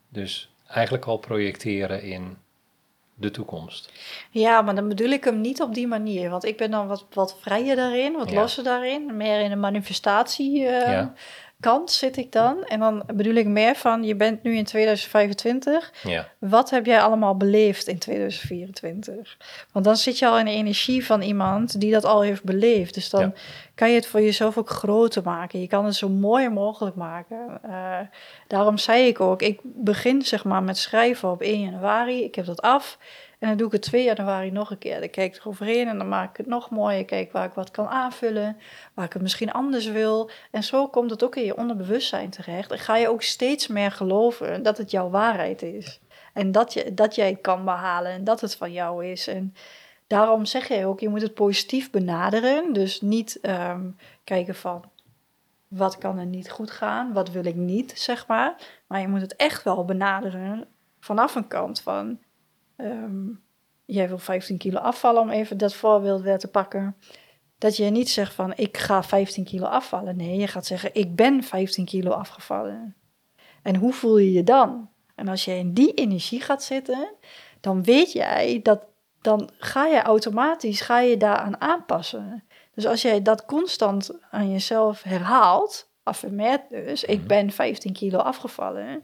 Dus 0.08 0.54
eigenlijk 0.66 1.04
al 1.04 1.16
projecteren 1.16 2.02
in 2.02 2.36
de 3.14 3.30
toekomst. 3.30 3.92
Ja, 4.30 4.62
maar 4.62 4.74
dan 4.74 4.88
bedoel 4.88 5.08
ik 5.10 5.24
hem 5.24 5.40
niet 5.40 5.62
op 5.62 5.74
die 5.74 5.86
manier. 5.86 6.30
Want 6.30 6.44
ik 6.44 6.56
ben 6.56 6.70
dan 6.70 6.86
wat, 6.86 7.06
wat 7.12 7.36
vrijer 7.40 7.76
daarin, 7.76 8.12
wat 8.12 8.30
Ja. 8.30 8.40
losser 8.40 8.64
daarin. 8.64 9.16
Meer 9.16 9.40
in 9.40 9.50
de 9.50 9.56
manifestatie 9.56 10.66
eh, 10.66 10.92
Ja. 10.92 11.14
Kant 11.62 11.90
zit 11.90 12.16
ik 12.16 12.32
dan. 12.32 12.64
En 12.64 12.80
dan 12.80 13.02
bedoel 13.14 13.34
ik 13.34 13.46
meer 13.46 13.74
van, 13.74 14.04
je 14.04 14.14
bent 14.16 14.42
nu 14.42 14.56
in 14.56 14.64
2025. 14.64 15.92
Ja, 16.02 16.28
Wat 16.38 16.70
heb 16.70 16.86
jij 16.86 17.00
allemaal 17.00 17.36
beleefd 17.36 17.86
in 17.86 17.98
2024? 17.98 19.36
Want 19.72 19.84
dan 19.84 19.96
zit 19.96 20.18
je 20.18 20.26
al 20.26 20.38
in 20.38 20.44
de 20.44 20.50
energie 20.50 21.06
van 21.06 21.22
iemand 21.22 21.80
die 21.80 21.92
dat 21.92 22.04
al 22.04 22.20
heeft 22.22 22.44
beleefd. 22.44 22.94
Dus 22.94 23.10
dan 23.10 23.20
Ja. 23.20 23.32
kan 23.74 23.88
je 23.88 23.94
het 23.94 24.06
voor 24.06 24.20
jezelf 24.22 24.58
ook 24.58 24.70
groter 24.70 25.22
maken. 25.22 25.60
Je 25.60 25.66
kan 25.66 25.84
het 25.84 25.94
zo 25.94 26.08
mooi 26.08 26.48
mogelijk 26.48 26.96
maken. 26.96 27.60
Eh, 27.62 27.98
daarom 28.48 28.78
zei 28.78 29.06
ik 29.06 29.20
ook, 29.20 29.42
ik 29.42 29.60
begin 29.62 30.22
zeg 30.22 30.44
maar 30.44 30.62
met 30.62 30.78
schrijven 30.78 31.30
op 31.30 31.42
1 31.42 31.60
januari. 31.60 32.24
Ik 32.24 32.34
heb 32.34 32.46
dat 32.46 32.62
af. 32.62 32.98
En 33.42 33.48
dan 33.48 33.56
doe 33.56 33.66
ik 33.66 33.72
het 33.72 33.82
2 33.82 34.04
januari 34.04 34.50
nog 34.50 34.70
een 34.70 34.78
keer. 34.78 35.00
Dan 35.00 35.10
kijk 35.10 35.34
ik 35.34 35.40
eroverheen 35.40 35.88
en 35.88 35.98
dan 35.98 36.08
maak 36.08 36.30
ik 36.30 36.36
het 36.36 36.46
nog 36.46 36.70
mooier. 36.70 37.04
Kijk 37.04 37.32
waar 37.32 37.46
ik 37.46 37.52
wat 37.52 37.70
kan 37.70 37.86
aanvullen, 37.86 38.56
waar 38.94 39.04
ik 39.04 39.12
het 39.12 39.22
misschien 39.22 39.52
anders 39.52 39.86
wil. 39.86 40.30
En 40.50 40.62
zo 40.62 40.88
komt 40.88 41.10
het 41.10 41.24
ook 41.24 41.36
in 41.36 41.44
je 41.44 41.56
onderbewustzijn 41.56 42.30
terecht. 42.30 42.70
En 42.70 42.78
ga 42.78 42.96
je 42.96 43.08
ook 43.08 43.22
steeds 43.22 43.66
meer 43.66 43.90
geloven 43.90 44.62
dat 44.62 44.78
het 44.78 44.90
jouw 44.90 45.10
waarheid 45.10 45.62
is. 45.62 46.00
En 46.32 46.52
dat, 46.52 46.72
je, 46.72 46.94
dat 46.94 47.14
jij 47.14 47.30
het 47.30 47.40
kan 47.40 47.64
behalen 47.64 48.12
en 48.12 48.24
dat 48.24 48.40
het 48.40 48.56
van 48.56 48.72
jou 48.72 49.06
is. 49.06 49.26
En 49.26 49.54
daarom 50.06 50.44
zeg 50.44 50.68
jij 50.68 50.86
ook, 50.86 51.00
je 51.00 51.08
moet 51.08 51.22
het 51.22 51.34
positief 51.34 51.90
benaderen. 51.90 52.72
Dus 52.72 53.00
niet 53.00 53.40
ehm, 53.40 53.90
kijken 54.24 54.54
van, 54.54 54.84
wat 55.68 55.98
kan 55.98 56.18
er 56.18 56.26
niet 56.26 56.50
goed 56.50 56.70
gaan? 56.70 57.12
Wat 57.12 57.30
wil 57.30 57.44
ik 57.44 57.56
niet, 57.56 57.92
zeg 57.98 58.26
maar. 58.26 58.54
Maar 58.86 59.00
je 59.00 59.08
moet 59.08 59.20
het 59.20 59.36
echt 59.36 59.62
wel 59.62 59.84
benaderen 59.84 60.66
vanaf 61.00 61.34
een 61.34 61.48
kant 61.48 61.80
van... 61.80 62.18
ehm, 62.82 63.28
jij 63.84 64.08
wil 64.08 64.18
15 64.18 64.58
kilo 64.58 64.78
afvallen, 64.78 65.22
om 65.22 65.30
even 65.30 65.58
dat 65.58 65.74
voorbeeld 65.74 66.22
weer 66.22 66.38
te 66.38 66.48
pakken. 66.48 66.96
Dat 67.58 67.76
je 67.76 67.84
niet 67.84 68.10
zegt 68.10 68.34
van, 68.34 68.52
ik 68.56 68.76
ga 68.76 69.02
15 69.02 69.44
kilo 69.44 69.66
afvallen. 69.66 70.16
Nee, 70.16 70.36
je 70.36 70.46
gaat 70.46 70.66
zeggen, 70.66 70.94
ik 70.94 71.14
ben 71.16 71.42
15 71.42 71.84
kilo 71.84 72.10
afgevallen. 72.10 72.96
En 73.62 73.76
hoe 73.76 73.92
voel 73.92 74.18
je 74.18 74.32
je 74.32 74.44
dan? 74.44 74.90
En 75.14 75.28
als 75.28 75.44
je 75.44 75.54
in 75.54 75.72
die 75.72 75.94
energie 75.94 76.40
gaat 76.40 76.62
zitten, 76.62 77.08
dan 77.60 77.82
weet 77.82 78.12
jij 78.12 78.60
dat, 78.62 78.82
dan 79.20 79.50
ga 79.58 79.86
je 79.86 80.02
automatisch, 80.02 80.80
ga 80.80 81.00
je 81.00 81.16
daaraan 81.16 81.60
aanpassen. 81.60 82.44
Dus 82.74 82.86
als 82.86 83.02
jij 83.02 83.22
dat 83.22 83.44
constant 83.44 84.10
aan 84.30 84.50
jezelf 84.50 85.02
herhaalt, 85.02 85.90
affirmeert 86.02 86.68
dus, 86.68 87.04
ik 87.04 87.18
Mhm. 87.18 87.26
ben 87.26 87.50
15 87.50 87.92
kilo 87.92 88.18
afgevallen. 88.18 89.02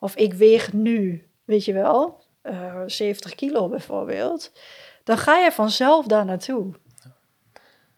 Of 0.00 0.16
ik 0.16 0.34
weeg 0.34 0.72
nu, 0.72 1.26
weet 1.44 1.64
je 1.64 1.72
wel, 1.72 2.21
eh 2.42 2.82
70 2.86 3.34
kilo 3.34 3.68
bijvoorbeeld. 3.68 4.52
Dan 5.04 5.18
ga 5.18 5.36
je 5.36 5.52
vanzelf 5.52 6.06
daar 6.06 6.24
naartoe. 6.24 6.74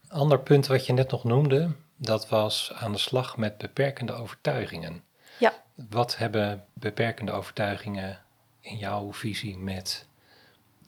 Ander 0.08 0.40
punt 0.40 0.66
wat 0.66 0.86
je 0.86 0.92
net 0.92 1.10
nog 1.10 1.24
noemde, 1.24 1.70
dat 1.96 2.28
was 2.28 2.72
aan 2.74 2.92
de 2.92 2.98
slag 2.98 3.36
met 3.36 3.58
beperkende 3.58 4.12
overtuigingen. 4.12 5.04
Ja. 5.38 5.52
Wat 5.74 6.16
hebben 6.16 6.64
beperkende 6.72 7.32
overtuigingen 7.32 8.20
in 8.60 8.76
jouw 8.76 9.12
visie 9.12 9.58
met 9.58 10.06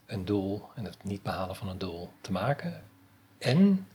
een 0.05 0.25
doel 0.25 0.69
en 0.75 0.85
het 0.85 1.03
niet 1.03 1.23
behalen 1.23 1.55
van 1.55 1.67
een 1.67 1.77
doel 1.77 2.09
te 2.21 2.31
maken? 2.31 2.83
En 3.37 3.87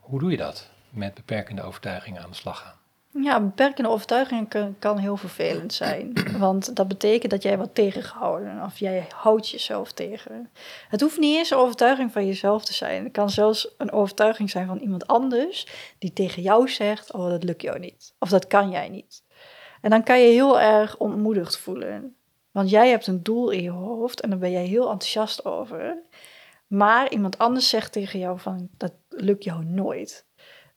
hoe 0.00 0.18
doe 0.18 0.30
je 0.30 0.36
dat 0.36 0.70
met 0.90 1.14
beperkende 1.14 1.62
overtuigingen 1.62 2.22
aan 2.22 2.30
de 2.30 2.36
slag 2.36 2.58
gaan? 2.58 2.79
Ja, 3.12 3.40
beperkende 3.40 3.88
overtuigingen 3.90 4.48
kan, 4.48 4.76
kan 4.78 4.98
heel 4.98 5.16
vervelend 5.16 5.72
zijn. 5.72 6.12
Want 6.38 6.76
dat 6.76 6.88
betekent 6.88 7.30
dat 7.30 7.42
jij 7.42 7.56
wordt 7.56 7.74
tegengehouden. 7.74 8.62
Of 8.64 8.78
jij 8.78 9.06
houdt 9.14 9.48
jezelf 9.48 9.92
tegen. 9.92 10.50
Het 10.88 11.00
hoeft 11.00 11.18
niet 11.18 11.36
eens 11.36 11.50
een 11.50 11.58
overtuiging 11.58 12.12
van 12.12 12.26
jezelf 12.26 12.64
te 12.64 12.72
zijn. 12.72 13.04
Het 13.04 13.12
kan 13.12 13.30
zelfs 13.30 13.74
een 13.78 13.92
overtuiging 13.92 14.50
zijn 14.50 14.66
van 14.66 14.78
iemand 14.78 15.06
anders. 15.06 15.66
Die 15.98 16.12
tegen 16.12 16.42
jou 16.42 16.68
zegt, 16.68 17.12
oh 17.12 17.28
dat 17.28 17.44
lukt 17.44 17.62
jou 17.62 17.78
niet. 17.78 18.14
Of 18.18 18.28
dat 18.28 18.46
kan 18.46 18.70
jij 18.70 18.88
niet. 18.88 19.22
En 19.80 19.90
dan 19.90 20.02
kan 20.02 20.20
je 20.20 20.32
heel 20.32 20.60
erg 20.60 20.96
ontmoedigd 20.96 21.58
voelen. 21.58 22.14
Want 22.50 22.70
jij 22.70 22.88
hebt 22.88 23.06
een 23.06 23.22
doel 23.22 23.50
in 23.50 23.62
je 23.62 23.70
hoofd 23.70 24.20
en 24.20 24.30
daar 24.30 24.38
ben 24.38 24.50
jij 24.50 24.64
heel 24.64 24.90
enthousiast 24.90 25.44
over. 25.44 26.02
Maar 26.66 27.10
iemand 27.10 27.38
anders 27.38 27.68
zegt 27.68 27.92
tegen 27.92 28.18
jou 28.18 28.38
van, 28.38 28.68
dat 28.76 28.92
lukt 29.08 29.44
jou 29.44 29.64
nooit. 29.64 30.26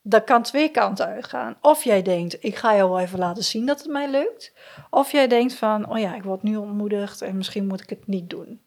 Dat 0.06 0.24
kan 0.24 0.42
twee 0.42 0.68
kanten 0.68 1.06
uitgaan. 1.06 1.56
Of 1.60 1.84
jij 1.84 2.02
denkt, 2.02 2.44
ik 2.44 2.56
ga 2.56 2.76
jou 2.76 2.90
wel 2.90 3.00
even 3.00 3.18
laten 3.18 3.44
zien 3.44 3.66
dat 3.66 3.82
het 3.82 3.90
mij 3.90 4.10
lukt. 4.10 4.52
Of 4.90 5.12
jij 5.12 5.28
denkt 5.28 5.54
van, 5.54 5.90
oh 5.90 5.98
ja, 5.98 6.14
ik 6.14 6.22
word 6.22 6.42
nu 6.42 6.56
ontmoedigd 6.56 7.22
en 7.22 7.36
misschien 7.36 7.66
moet 7.66 7.80
ik 7.80 7.90
het 7.90 8.06
niet 8.06 8.30
doen. 8.30 8.60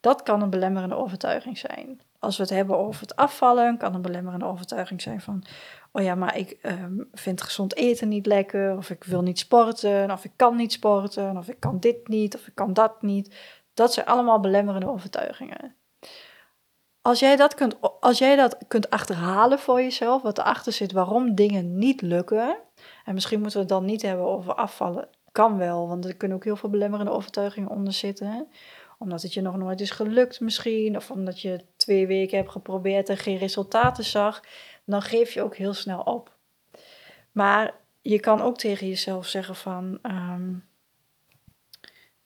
Dat 0.00 0.22
kan 0.22 0.42
een 0.42 0.50
belemmerende 0.50 0.94
overtuiging 0.94 1.58
zijn. 1.58 2.00
Als 2.18 2.36
we 2.36 2.42
het 2.42 2.52
hebben 2.52 2.78
over 2.78 3.00
het 3.00 3.16
afvallen, 3.16 3.76
kan 3.76 3.94
een 3.94 4.02
belemmerende 4.02 4.44
overtuiging 4.44 5.02
zijn 5.02 5.20
van, 5.20 5.44
oh 5.92 6.02
ja, 6.02 6.14
maar 6.14 6.36
ik 6.36 6.50
ehm, 6.62 7.02
vind 7.12 7.42
gezond 7.42 7.76
eten 7.76 8.08
niet 8.08 8.26
lekker, 8.26 8.76
of 8.76 8.90
ik 8.90 9.04
wil 9.04 9.22
niet 9.22 9.38
sporten, 9.38 10.10
of 10.10 10.24
ik 10.24 10.32
kan 10.36 10.56
niet 10.56 10.72
sporten, 10.72 11.36
of 11.36 11.48
ik 11.48 11.60
kan 11.60 11.78
dit 11.78 12.08
niet, 12.08 12.34
of 12.34 12.46
ik 12.46 12.54
kan 12.54 12.72
dat 12.72 13.02
niet. 13.02 13.34
Dat 13.74 13.92
zijn 13.92 14.06
allemaal 14.06 14.40
belemmerende 14.40 14.88
overtuigingen. 14.88 15.74
Als 17.02 17.18
jij, 17.18 17.36
dat 17.36 17.54
kunt, 17.54 17.76
als 18.00 18.18
jij 18.18 18.36
dat 18.36 18.56
kunt 18.68 18.90
achterhalen 18.90 19.58
voor 19.58 19.82
jezelf, 19.82 20.22
wat 20.22 20.38
erachter 20.38 20.72
zit 20.72 20.92
waarom 20.92 21.34
dingen 21.34 21.78
niet 21.78 22.02
lukken, 22.02 22.56
en 23.04 23.14
misschien 23.14 23.40
moeten 23.40 23.56
we 23.56 23.64
het 23.64 23.74
dan 23.74 23.84
niet 23.84 24.02
hebben 24.02 24.26
over 24.26 24.54
afvallen, 24.54 25.08
kan 25.32 25.56
wel, 25.56 25.88
want 25.88 26.04
er 26.04 26.16
kunnen 26.16 26.36
ook 26.36 26.44
heel 26.44 26.56
veel 26.56 26.70
belemmerende 26.70 27.12
overtuigingen 27.12 27.70
onder 27.70 27.92
zitten. 27.92 28.48
Omdat 28.98 29.22
het 29.22 29.34
je 29.34 29.40
nog 29.40 29.56
nooit 29.56 29.80
is 29.80 29.90
gelukt 29.90 30.40
misschien, 30.40 30.96
of 30.96 31.10
omdat 31.10 31.40
je 31.40 31.64
twee 31.76 32.06
weken 32.06 32.36
hebt 32.36 32.50
geprobeerd 32.50 33.08
en 33.08 33.16
geen 33.16 33.36
resultaten 33.36 34.04
zag, 34.04 34.42
dan 34.84 35.02
geef 35.02 35.32
je 35.32 35.42
ook 35.42 35.56
heel 35.56 35.74
snel 35.74 36.00
op. 36.00 36.36
Maar 37.32 37.74
je 38.00 38.20
kan 38.20 38.40
ook 38.40 38.58
tegen 38.58 38.88
jezelf 38.88 39.26
zeggen 39.26 39.56
van, 39.56 39.98
ehm, 40.02 40.54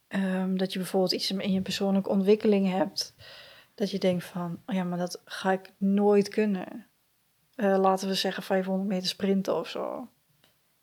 ehm, 0.09 0.57
dat 0.57 0.73
je 0.73 0.79
bijvoorbeeld 0.79 1.13
iets 1.13 1.31
in 1.31 1.53
je 1.53 1.61
persoonlijke 1.61 2.09
ontwikkeling 2.09 2.71
hebt, 2.71 3.15
dat 3.75 3.91
je 3.91 3.99
denkt 3.99 4.25
van, 4.25 4.59
oh 4.67 4.75
ja, 4.75 4.85
maar 4.85 4.99
dat 4.99 5.23
ga 5.25 5.53
ik 5.53 5.73
nooit 5.79 6.29
kunnen. 6.29 6.87
eh, 7.55 7.79
laten 7.79 8.09
we 8.09 8.15
zeggen, 8.15 8.43
500 8.43 8.89
meter 8.89 9.09
sprinten 9.09 9.57
of 9.59 9.69
zo. 9.69 10.09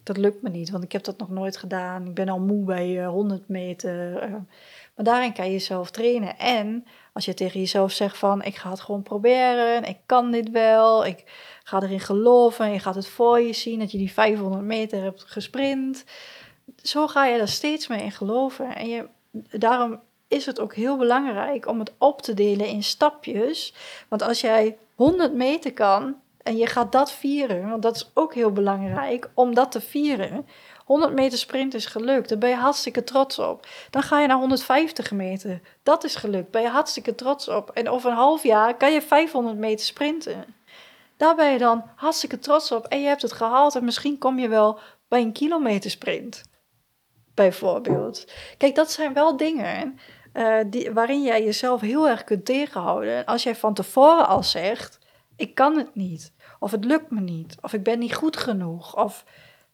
Dat 0.03 0.17
lukt 0.17 0.41
me 0.41 0.49
niet, 0.49 0.69
want 0.69 0.83
ik 0.83 0.91
heb 0.91 1.03
dat 1.03 1.17
nog 1.17 1.29
nooit 1.29 1.57
gedaan. 1.57 2.05
Ik 2.07 2.13
ben 2.13 2.29
al 2.29 2.39
moe 2.39 2.65
bij 2.65 2.89
uh, 3.03 3.07
100 3.07 3.47
meter. 3.47 4.17
eh. 4.17 4.31
maar 4.95 5.05
daarin 5.05 5.33
kan 5.33 5.45
je 5.45 5.51
jezelf 5.51 5.91
trainen. 5.91 6.37
En 6.37 6.85
als 7.13 7.25
je 7.25 7.33
tegen 7.33 7.59
jezelf 7.59 7.91
zegt 7.91 8.17
van, 8.17 8.43
ik 8.43 8.55
ga 8.55 8.69
het 8.69 8.79
gewoon 8.81 9.03
proberen. 9.03 9.83
Ik 9.83 9.97
kan 10.05 10.31
dit 10.31 10.49
wel. 10.51 11.05
Ik 11.05 11.23
ga 11.63 11.81
erin 11.81 11.99
geloven. 11.99 12.65
En 12.65 12.71
je 12.71 12.79
gaat 12.79 12.95
het 12.95 13.07
voor 13.07 13.39
je 13.39 13.53
zien 13.53 13.79
dat 13.79 13.91
je 13.91 13.97
die 13.97 14.11
500 14.11 14.63
meter 14.63 15.01
hebt 15.03 15.23
gesprint. 15.23 16.05
Zo 16.75 17.07
ga 17.07 17.25
je 17.25 17.39
er 17.39 17.47
steeds 17.47 17.87
meer 17.87 18.01
in 18.01 18.11
geloven. 18.11 18.75
En 18.75 18.87
je, 18.89 19.07
daarom 19.59 19.99
is 20.31 20.45
het 20.45 20.59
ook 20.59 20.75
heel 20.75 20.97
belangrijk 20.97 21.67
om 21.67 21.79
het 21.79 21.91
op 21.97 22.21
te 22.21 22.33
delen 22.33 22.67
in 22.67 22.83
stapjes. 22.83 23.73
Want 24.07 24.21
als 24.21 24.41
jij 24.41 24.77
100 24.95 25.33
meter 25.33 25.73
kan 25.73 26.15
en 26.43 26.57
je 26.57 26.65
gaat 26.65 26.91
dat 26.91 27.11
vieren, 27.11 27.69
want 27.69 27.81
dat 27.81 27.95
is 27.95 28.11
ook 28.13 28.33
heel 28.33 28.51
belangrijk 28.51 29.29
om 29.33 29.53
dat 29.53 29.71
te 29.71 29.81
vieren. 29.81 30.47
100 30.85 31.13
meter 31.13 31.37
sprint 31.37 31.73
is 31.73 31.85
gelukt, 31.85 32.29
daar 32.29 32.37
ben 32.37 32.49
je 32.49 32.55
hartstikke 32.55 33.03
trots 33.03 33.39
op. 33.39 33.67
Dan 33.89 34.01
ga 34.01 34.21
je 34.21 34.27
naar 34.27 34.37
150 34.37 35.11
meter, 35.11 35.61
dat 35.83 36.03
is 36.03 36.15
gelukt, 36.15 36.51
ben 36.51 36.61
je 36.61 36.67
hartstikke 36.67 37.15
trots 37.15 37.47
op. 37.47 37.69
En 37.69 37.89
over 37.89 38.09
een 38.09 38.17
half 38.17 38.43
jaar 38.43 38.77
kan 38.77 38.91
je 38.91 39.01
500 39.01 39.57
meter 39.57 39.85
sprinten. 39.85 40.45
Daar 41.17 41.35
ben 41.35 41.51
je 41.51 41.57
dan 41.57 41.83
hartstikke 41.95 42.39
trots 42.39 42.71
op 42.71 42.85
en 42.85 43.01
je 43.01 43.07
hebt 43.07 43.21
het 43.21 43.33
gehaald 43.33 43.75
en 43.75 43.85
misschien 43.85 44.17
kom 44.17 44.39
je 44.39 44.47
wel 44.47 44.79
bij 45.07 45.21
een 45.21 45.31
kilometer 45.31 45.89
sprint. 45.89 46.43
Bijvoorbeeld. 47.33 48.25
Kijk, 48.57 48.75
dat 48.75 48.91
zijn 48.91 49.13
wel 49.13 49.37
dingen 49.37 49.99
uh, 50.33 50.57
die, 50.67 50.91
waarin 50.91 51.23
jij 51.23 51.43
jezelf 51.43 51.81
heel 51.81 52.07
erg 52.09 52.23
kunt 52.23 52.45
tegenhouden. 52.45 53.25
Als 53.25 53.43
jij 53.43 53.55
van 53.55 53.73
tevoren 53.73 54.27
al 54.27 54.43
zegt, 54.43 54.99
ik 55.35 55.55
kan 55.55 55.77
het 55.77 55.95
niet. 55.95 56.33
Of 56.59 56.71
het 56.71 56.85
lukt 56.85 57.11
me 57.11 57.19
niet. 57.19 57.57
Of 57.61 57.73
ik 57.73 57.83
ben 57.83 57.99
niet 57.99 58.15
goed 58.15 58.37
genoeg. 58.37 58.97
Of 58.97 59.25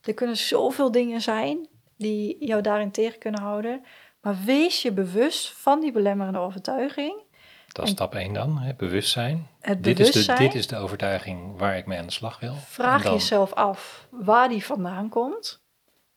er 0.02 0.14
kunnen 0.14 0.38
zoveel 0.38 0.92
dingen 0.92 1.22
zijn 1.22 1.68
die 1.98 2.46
jou 2.46 2.62
daarin 2.62 2.92
tegen 2.92 3.20
kunnen 3.20 3.42
houden. 3.42 3.86
Maar 4.22 4.36
wees 4.46 4.82
je 4.82 4.92
bewust 4.92 5.52
van 5.54 5.80
die 5.80 5.92
belemmerende 5.92 6.40
overtuiging. 6.40 7.24
Dat 7.68 7.84
is 7.84 7.90
En- 7.92 7.96
stap 7.96 8.16
1 8.16 8.34
dan, 8.34 8.58
hè? 8.58 8.74
bewustzijn. 8.74 9.48
Het 9.60 9.84
Dit 9.84 10.00
is, 10.00 10.26
de, 10.26 10.34
dit 10.34 10.56
is 10.56 10.68
de 10.68 10.78
overtuiging 10.78 11.58
waar 11.60 11.78
ik 11.78 11.86
mee 11.86 12.00
aan 12.00 12.06
de 12.06 12.12
slag 12.12 12.40
wil. 12.40 12.54
Vraag 12.54 13.04
dan- 13.04 13.14
jezelf 13.14 13.54
af 13.54 14.08
waar 14.12 14.50
die 14.50 14.66
vandaan 14.66 15.10
komt. 15.10 15.62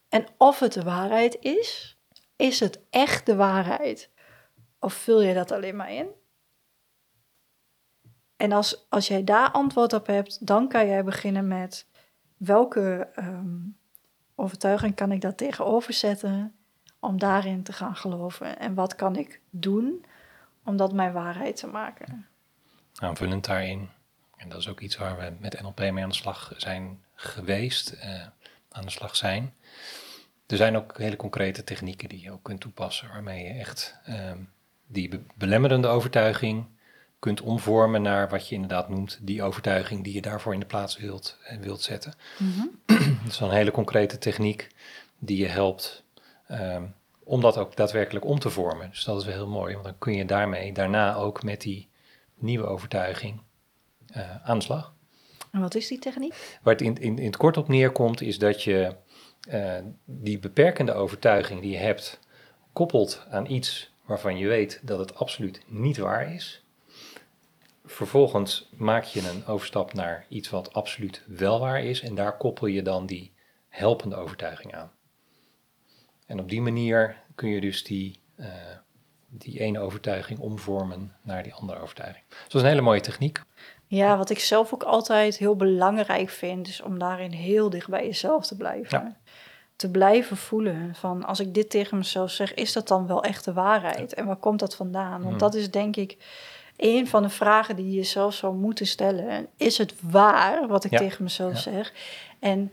En 0.09 0.26
of 0.37 0.59
het 0.59 0.72
de 0.72 0.83
waarheid 0.83 1.37
is. 1.40 1.98
Is 2.37 2.61
het 2.61 2.81
echt 2.90 3.26
de 3.26 3.37
waarheid? 3.37 4.11
Of 4.81 4.95
vul 4.95 5.21
je 5.21 5.35
dat 5.35 5.51
alleen 5.51 5.77
maar 5.77 5.93
in? 5.93 6.09
En 8.37 8.53
als, 8.53 8.87
als 8.88 9.09
jij 9.09 9.25
daar 9.25 9.51
antwoord 9.51 9.93
op 9.93 10.07
hebt, 10.07 10.47
dan 10.47 10.69
kan 10.69 10.87
jij 10.87 11.05
beginnen 11.05 11.49
met 11.49 11.87
welke 12.37 13.09
ehm, 13.14 13.59
overtuiging 14.35 14.95
kan 14.95 15.12
ik 15.12 15.21
daar 15.21 15.35
tegenover 15.35 15.93
zetten 15.93 16.55
om 16.99 17.19
daarin 17.19 17.62
te 17.62 17.73
gaan 17.73 17.97
geloven? 17.97 18.59
En 18.59 18.75
wat 18.75 18.95
kan 18.95 19.16
ik 19.16 19.40
doen 19.51 20.05
om 20.64 20.77
dat 20.77 20.93
mijn 20.93 21.12
waarheid 21.12 21.57
te 21.57 21.66
maken? 21.66 22.29
aanvullend 23.01 23.45
daarin. 23.45 23.88
En 24.37 24.49
dat 24.49 24.59
is 24.59 24.69
ook 24.69 24.81
iets 24.81 24.97
waar 24.97 25.16
we 25.16 25.33
met 25.38 25.61
NLP 25.61 25.79
mee 25.79 26.03
aan 26.03 26.09
de 26.09 26.14
slag 26.14 26.53
zijn 26.57 27.05
geweest, 27.14 27.90
eh, 27.90 28.27
aan 28.71 28.85
de 28.85 28.90
slag 28.90 29.16
zijn. 29.16 29.55
Er 30.47 30.57
zijn 30.57 30.77
ook 30.77 30.99
hele 30.99 31.16
concrete 31.16 31.64
technieken 31.64 32.09
die 32.09 32.21
je 32.21 32.33
ook 32.33 32.43
kunt 32.43 32.61
toepassen, 32.61 33.09
waarmee 33.09 33.45
je 33.45 33.53
echt 33.53 33.99
ehm, 34.05 34.38
die 34.92 35.09
be- 35.09 35.22
belemmerende 35.35 35.88
overtuiging 35.88 36.66
kunt 37.18 37.40
omvormen 37.40 38.03
naar 38.03 38.29
wat 38.29 38.48
je 38.48 38.55
inderdaad 38.55 38.88
noemt, 38.88 39.18
die 39.22 39.42
overtuiging 39.42 40.05
die 40.05 40.14
je 40.14 40.20
daarvoor 40.20 40.55
in 40.55 40.61
de 40.61 40.66
plaats 40.66 40.96
wilt, 40.98 41.38
eh, 41.44 41.59
wilt 41.59 41.83
zetten. 41.83 42.14
Dat 43.24 43.33
is 43.33 43.40
een 43.40 43.50
hele 43.50 43.70
concrete 43.70 44.18
techniek 44.18 44.68
die 45.18 45.38
je 45.38 45.46
helpt 45.48 46.05
ehm, 46.46 46.85
om 47.24 47.40
dat 47.40 47.57
ook 47.57 47.76
daadwerkelijk 47.76 48.24
om 48.24 48.38
te 48.38 48.50
vormen. 48.50 48.90
Dus 48.90 49.05
dat 49.05 49.20
is 49.20 49.24
wel 49.26 49.35
heel 49.35 49.48
mooi, 49.48 49.72
want 49.72 49.85
dan 49.85 49.98
kun 49.98 50.14
je 50.14 50.24
daarmee 50.24 50.72
daarna 50.72 51.14
ook 51.14 51.42
met 51.42 51.61
die 51.61 51.88
nieuwe 52.35 52.66
overtuiging 52.66 53.40
eh, 54.07 54.37
aan 54.44 54.59
de 54.59 54.64
slag. 54.64 54.94
En 55.50 55.61
wat 55.61 55.74
is 55.74 55.88
die 55.88 55.98
techniek? 55.98 56.59
Waar 56.62 56.72
het 56.72 56.83
in, 56.83 56.96
in, 57.00 57.18
in 57.18 57.26
het 57.26 57.37
kort 57.37 57.57
op 57.57 57.68
neerkomt, 57.68 58.20
is 58.20 58.38
dat 58.38 58.62
je 58.62 58.96
eh, 59.48 59.74
die 60.05 60.38
beperkende 60.38 60.92
overtuiging 60.92 61.61
die 61.61 61.70
je 61.70 61.76
hebt, 61.76 62.20
koppelt 62.72 63.26
aan 63.31 63.50
iets 63.50 63.89
waarvan 64.11 64.38
je 64.38 64.49
weet 64.49 64.81
dat 64.83 64.99
het 64.99 65.14
absoluut 65.14 65.62
niet 65.66 65.96
waar 65.96 66.35
is. 66.35 66.64
Vervolgens 67.85 68.68
maak 68.77 69.05
je 69.05 69.29
een 69.29 69.46
overstap 69.46 69.92
naar 69.92 70.27
iets 70.29 70.51
wat 70.51 70.73
absoluut 70.73 71.23
wel 71.27 71.61
waar 71.61 71.85
is 71.85 72.01
en 72.01 72.14
daar 72.14 72.37
koppel 72.37 72.66
je 72.66 72.83
dan 72.83 73.07
die 73.07 73.33
helpende 73.68 74.16
overtuiging 74.16 74.75
aan. 74.75 74.90
En 76.27 76.40
op 76.40 76.49
die 76.49 76.61
manier 76.61 77.16
kun 77.35 77.49
je 77.49 77.61
dus 77.61 77.85
die, 77.85 78.20
eh, 78.37 78.46
die 79.29 79.61
ene 79.61 79.79
overtuiging 79.79 80.38
omvormen 80.38 81.16
naar 81.23 81.42
die 81.42 81.55
andere 81.55 81.81
overtuiging. 81.81 82.25
Dus 82.29 82.38
dat 82.38 82.55
is 82.55 82.62
een 82.62 82.68
hele 82.68 82.81
mooie 82.81 83.01
techniek. 83.01 83.42
Ja, 83.87 84.16
wat 84.16 84.31
ik 84.31 84.38
zelf 84.38 84.75
ook 84.75 84.83
altijd 84.83 85.37
heel 85.37 85.57
belangrijk 85.57 86.29
vind, 86.29 86.68
is 86.68 86.81
om 86.81 86.99
daarin 86.99 87.33
heel 87.33 87.70
dicht 87.70 87.88
bij 87.88 88.05
jezelf 88.05 88.46
te 88.46 88.57
blijven. 88.57 88.99
Ja. 88.99 89.16
Te 89.81 89.90
blijven 89.90 90.37
voelen 90.37 90.95
van 90.95 91.25
als 91.25 91.40
ik 91.40 91.55
dit 91.55 91.71
tegen 91.71 91.97
mezelf 91.99 92.31
zeg, 92.31 92.55
is 92.55 92.73
dat 92.73 92.88
dan 92.88 93.07
wel 93.07 93.23
echt 93.25 93.45
de 93.45 93.53
waarheid? 93.53 94.14
En 94.14 94.27
waar 94.27 94.37
komt 94.37 94.59
dat 94.59 94.75
vandaan? 94.77 95.11
Want 95.19 95.25
Hmm. 95.31 95.38
dat 95.38 95.55
is 95.55 95.71
denk 95.71 95.97
ik 95.97 96.16
een 96.77 97.09
van 97.09 97.23
de 97.23 97.29
vragen 97.29 97.77
die 97.77 97.87
je 97.87 97.93
jezelf 97.97 98.35
zou 98.35 98.55
moeten 98.55 98.87
stellen. 98.87 99.47
Is 99.57 99.79
het 99.79 99.95
waar 100.01 100.66
wat 100.69 100.85
ik 100.85 100.90
Ja. 100.90 100.99
tegen 100.99 101.23
mezelf 101.23 101.53
Ja. 101.53 101.59
zeg? 101.59 101.93
En 102.38 102.71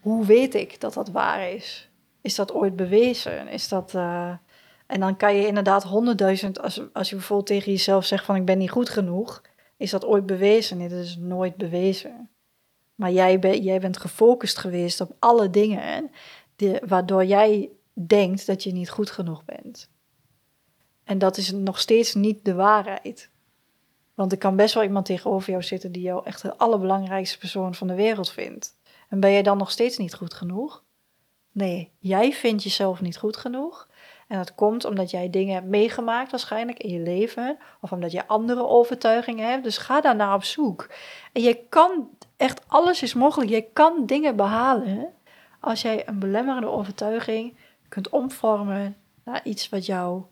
hoe 0.00 0.26
weet 0.26 0.54
ik 0.54 0.80
dat 0.80 0.94
dat 0.94 1.08
waar 1.10 1.48
is? 1.50 1.88
Is 2.20 2.34
dat 2.34 2.52
ooit 2.52 2.76
bewezen? 2.76 3.48
Is 3.48 3.68
dat... 3.68 3.94
eh, 3.94 4.32
En 4.86 5.00
dan 5.00 5.16
kan 5.16 5.36
je 5.36 5.46
inderdaad 5.46 5.82
honderdduizend, 5.82 6.62
als, 6.62 6.80
als 6.92 7.08
je 7.08 7.14
bijvoorbeeld 7.14 7.48
tegen 7.48 7.72
jezelf 7.72 8.04
zegt 8.04 8.24
van 8.24 8.36
ik 8.36 8.44
ben 8.44 8.58
niet 8.58 8.70
goed 8.70 8.88
genoeg, 8.88 9.42
is 9.76 9.90
dat 9.90 10.04
ooit 10.04 10.26
bewezen? 10.26 10.78
Nee, 10.78 10.88
dat 10.88 10.98
is 10.98 11.16
nooit 11.16 11.56
bewezen. 11.56 12.28
Maar 12.94 13.10
jij, 13.10 13.38
ben, 13.38 13.62
jij 13.62 13.80
bent 13.80 13.96
gefocust 13.98 14.58
geweest 14.58 15.00
op 15.00 15.12
alle 15.18 15.50
dingen 15.50 16.10
waardoor 16.86 17.24
jij 17.24 17.70
denkt 17.92 18.46
dat 18.46 18.62
je 18.62 18.72
niet 18.72 18.90
goed 18.90 19.10
genoeg 19.10 19.44
bent. 19.44 19.90
En 21.04 21.18
dat 21.18 21.36
is 21.36 21.50
nog 21.52 21.80
steeds 21.80 22.14
niet 22.14 22.44
de 22.44 22.54
waarheid. 22.54 23.30
Want 24.14 24.32
er 24.32 24.38
kan 24.38 24.56
best 24.56 24.74
wel 24.74 24.82
iemand 24.82 25.06
tegenover 25.06 25.50
jou 25.50 25.62
zitten 25.62 25.92
die 25.92 26.02
jou 26.02 26.24
echt 26.24 26.42
de 26.42 26.56
allerbelangrijkste 26.56 27.38
persoon 27.38 27.74
van 27.74 27.86
de 27.86 27.94
wereld 27.94 28.30
vindt. 28.30 28.76
En 29.08 29.20
ben 29.20 29.32
jij 29.32 29.42
dan 29.42 29.58
nog 29.58 29.70
steeds 29.70 29.98
niet 29.98 30.14
goed 30.14 30.34
genoeg? 30.34 30.84
Nee, 31.52 31.92
jij 31.98 32.32
vindt 32.32 32.62
jezelf 32.62 33.00
niet 33.00 33.18
goed 33.18 33.36
genoeg. 33.36 33.88
En 34.28 34.38
dat 34.38 34.54
komt 34.54 34.84
omdat 34.84 35.10
jij 35.10 35.30
dingen 35.30 35.54
hebt 35.54 35.66
meegemaakt 35.66 36.30
waarschijnlijk 36.30 36.78
in 36.78 36.90
je 36.90 37.00
leven. 37.00 37.58
Of 37.80 37.92
omdat 37.92 38.12
je 38.12 38.26
andere 38.26 38.66
overtuigingen 38.66 39.50
hebt. 39.50 39.64
Dus 39.64 39.78
ga 39.78 40.00
daarna 40.00 40.34
op 40.34 40.44
zoek. 40.44 40.90
En 41.32 41.42
je 41.42 41.64
kan, 41.68 42.08
echt 42.36 42.62
alles 42.66 43.02
is 43.02 43.14
mogelijk. 43.14 43.50
Je 43.50 43.66
kan 43.72 44.06
dingen 44.06 44.36
behalen 44.36 45.12
als 45.60 45.82
jij 45.82 46.08
een 46.08 46.18
belemmerende 46.18 46.68
overtuiging 46.68 47.56
kunt 47.88 48.08
omvormen 48.08 48.96
naar 49.24 49.40
iets 49.44 49.68
wat 49.68 49.86
jou 49.86 50.24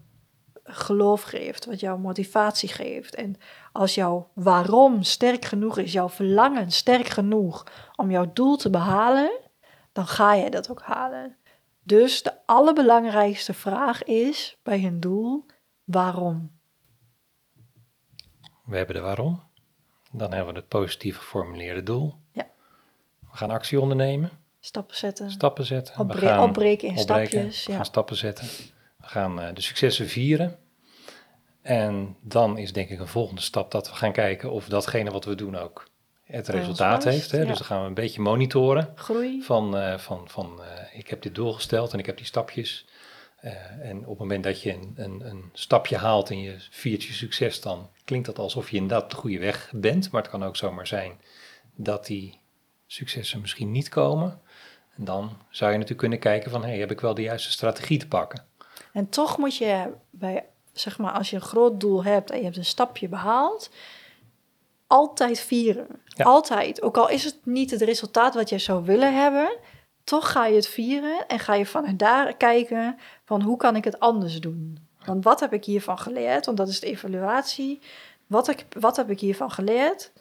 geloof 0.64 1.22
geeft, 1.22 1.64
wat 1.64 1.80
jou 1.80 1.98
motivatie 1.98 2.68
geeft. 2.68 3.14
En 3.14 3.36
als 3.72 3.94
jouw 3.94 4.30
waarom 4.34 5.02
sterk 5.02 5.44
genoeg 5.44 5.78
is, 5.78 5.92
jouw 5.92 6.08
verlangen 6.08 6.70
sterk 6.70 7.06
genoeg 7.06 7.66
om 7.96 8.10
jouw 8.10 8.30
doel 8.32 8.56
te 8.56 8.70
behalen, 8.70 9.40
dan 9.92 10.06
ga 10.06 10.34
je 10.34 10.50
dat 10.50 10.70
ook 10.70 10.82
halen. 10.82 11.36
Dus 11.82 12.22
de 12.22 12.46
allerbelangrijkste 12.46 13.54
vraag 13.54 14.04
is 14.04 14.58
bij 14.62 14.84
een 14.84 15.00
doel, 15.00 15.46
waarom? 15.84 16.56
We 18.64 18.76
hebben 18.76 18.94
de 18.94 19.00
waarom. 19.00 19.42
Dan 20.10 20.32
hebben 20.32 20.54
we 20.54 20.60
het 20.60 20.68
positief 20.68 21.18
geformuleerde 21.18 21.82
doel. 21.82 22.14
Ja. 22.32 22.46
We 23.30 23.36
gaan 23.36 23.50
actie 23.50 23.80
ondernemen, 23.80 24.30
Stappen 24.68 24.96
zetten, 24.96 25.30
stappen 25.30 25.64
zetten. 25.64 25.94
we 25.96 26.00
opbre- 26.02 26.18
gaan 26.26 26.48
opbreken 26.48 26.88
in 26.88 26.96
opbreken, 26.98 27.28
stapjes. 27.30 27.64
we 27.64 27.70
Ja. 27.70 27.76
gaan 27.76 27.86
stappen 27.86 28.16
zetten. 28.16 28.46
We 28.96 29.06
gaan 29.06 29.40
eh, 29.40 29.54
de 29.54 29.60
successen 29.60 30.08
vieren. 30.08 30.58
En 31.62 32.16
dan 32.20 32.58
is 32.58 32.72
denk 32.72 32.88
ik 32.88 33.00
een 33.00 33.06
volgende 33.08 33.40
stap 33.40 33.70
dat 33.70 33.88
we 33.88 33.94
gaan 33.94 34.12
kijken 34.12 34.50
of 34.50 34.68
datgene 34.68 35.10
wat 35.10 35.24
we 35.24 35.34
doen 35.34 35.56
ook 35.56 35.88
het 36.24 36.48
resultaat 36.48 37.04
heeft. 37.04 37.30
Hè? 37.30 37.38
ja. 37.38 37.44
Dus 37.44 37.56
dan 37.58 37.66
gaan 37.66 37.80
we 37.80 37.86
een 37.86 37.94
beetje 37.94 38.20
monitoren 38.20 38.92
Groei. 38.94 39.42
van, 39.42 39.76
eh, 39.76 39.98
van, 39.98 40.28
van 40.28 40.62
eh, 40.62 40.98
ik 40.98 41.08
heb 41.08 41.22
dit 41.22 41.34
doel 41.34 41.52
gesteld 41.52 41.92
en 41.92 41.98
ik 41.98 42.06
heb 42.06 42.16
die 42.16 42.26
stapjes. 42.26 42.86
En 43.80 43.98
op 43.98 44.08
het 44.08 44.18
moment 44.18 44.44
dat 44.44 44.62
je 44.62 44.72
een, 44.72 44.92
een, 44.96 45.20
een 45.30 45.50
stapje 45.52 45.96
haalt 45.96 46.30
en 46.30 46.40
je 46.40 46.56
viert 46.70 47.02
je 47.04 47.12
succes, 47.12 47.60
dan 47.60 47.90
klinkt 48.04 48.26
dat 48.26 48.38
alsof 48.38 48.70
je 48.70 48.76
inderdaad 48.76 49.10
de 49.10 49.16
goede 49.16 49.38
weg 49.38 49.70
bent. 49.74 50.10
Maar 50.10 50.22
het 50.22 50.30
kan 50.30 50.44
ook 50.44 50.56
zomaar 50.56 50.86
zijn 50.86 51.20
dat 51.74 52.06
die 52.06 52.38
successen 52.86 53.40
misschien 53.40 53.70
niet 53.70 53.88
komen. 53.88 54.40
En 54.98 55.04
dan 55.04 55.30
zou 55.50 55.70
je 55.70 55.76
natuurlijk 55.76 56.00
kunnen 56.00 56.18
kijken 56.18 56.50
van, 56.50 56.64
hey, 56.64 56.78
heb 56.78 56.90
ik 56.90 57.00
wel 57.00 57.14
de 57.14 57.22
juiste 57.22 57.50
strategie 57.50 57.98
te 57.98 58.08
pakken? 58.08 58.44
En 58.92 59.08
toch 59.08 59.38
moet 59.38 59.56
je 59.56 59.92
bij, 60.10 60.44
zeg 60.72 60.98
maar, 60.98 61.12
als 61.12 61.30
je 61.30 61.36
een 61.36 61.42
groot 61.42 61.80
doel 61.80 62.04
hebt 62.04 62.30
en 62.30 62.38
je 62.38 62.44
hebt 62.44 62.56
een 62.56 62.64
stapje 62.64 63.08
behaald, 63.08 63.70
altijd 64.86 65.40
vieren. 65.40 65.86
Ja. 66.04 66.24
Altijd. 66.24 66.82
Ook 66.82 66.96
al 66.96 67.08
is 67.08 67.24
het 67.24 67.38
niet 67.42 67.70
het 67.70 67.82
resultaat 67.82 68.34
wat 68.34 68.48
je 68.48 68.58
zou 68.58 68.84
willen 68.84 69.14
hebben, 69.22 69.56
toch 70.04 70.32
ga 70.32 70.46
je 70.46 70.54
het 70.54 70.68
vieren 70.68 71.26
en 71.26 71.38
ga 71.38 71.54
je 71.54 71.66
vanuit 71.66 71.98
daar 71.98 72.36
kijken 72.36 72.98
van 73.24 73.42
hoe 73.42 73.56
kan 73.56 73.76
ik 73.76 73.84
het 73.84 74.00
anders 74.00 74.40
doen. 74.40 74.86
Want 75.04 75.24
wat 75.24 75.40
heb 75.40 75.52
ik 75.52 75.64
hiervan 75.64 75.98
geleerd? 75.98 76.46
Want 76.46 76.56
dat 76.56 76.68
is 76.68 76.80
de 76.80 76.86
evaluatie. 76.86 77.80
Wat, 78.26 78.48
ik, 78.48 78.66
wat 78.80 78.96
heb 78.96 79.10
ik 79.10 79.20
hiervan 79.20 79.50
geleerd? 79.50 80.12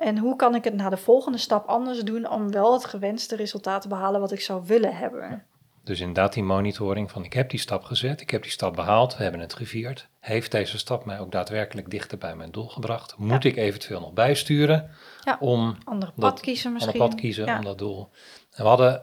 En 0.00 0.18
hoe 0.18 0.36
kan 0.36 0.54
ik 0.54 0.64
het 0.64 0.74
naar 0.74 0.90
de 0.90 0.96
volgende 0.96 1.38
stap 1.38 1.66
anders 1.66 2.00
doen 2.00 2.28
om 2.30 2.50
wel 2.50 2.72
het 2.72 2.84
gewenste 2.84 3.36
resultaat 3.36 3.82
te 3.82 3.88
behalen 3.88 4.20
wat 4.20 4.32
ik 4.32 4.40
zou 4.40 4.62
willen 4.66 4.96
hebben? 4.96 5.44
Dus 5.84 6.00
inderdaad 6.00 6.32
die 6.32 6.42
monitoring 6.42 7.10
van 7.10 7.24
ik 7.24 7.32
heb 7.32 7.50
die 7.50 7.58
stap 7.58 7.82
gezet, 7.82 8.20
ik 8.20 8.30
heb 8.30 8.42
die 8.42 8.50
stap 8.50 8.74
behaald, 8.74 9.16
we 9.16 9.22
hebben 9.22 9.40
het 9.40 9.54
gevierd. 9.54 10.08
Heeft 10.20 10.50
deze 10.50 10.78
stap 10.78 11.04
mij 11.04 11.18
ook 11.20 11.32
daadwerkelijk 11.32 11.90
dichter 11.90 12.18
bij 12.18 12.36
mijn 12.36 12.50
doel 12.50 12.68
gebracht? 12.68 13.16
Moet 13.16 13.44
ik 13.44 13.56
eventueel 13.56 14.00
nog 14.00 14.12
bijsturen 14.12 14.90
Ja. 15.24 15.36
om 15.40 15.76
Andere 15.84 16.12
Dat- 16.16 16.30
pad 16.30 16.40
kiezen 16.40 16.66
een 16.66 16.72
misschien. 16.72 16.98
pad 16.98 17.14
kiezen 17.14 17.44
Ja. 17.46 17.58
om 17.58 17.64
dat 17.64 17.78
doel? 17.78 18.08
En 18.50 18.62
we 18.62 18.68
hadden, 18.68 19.02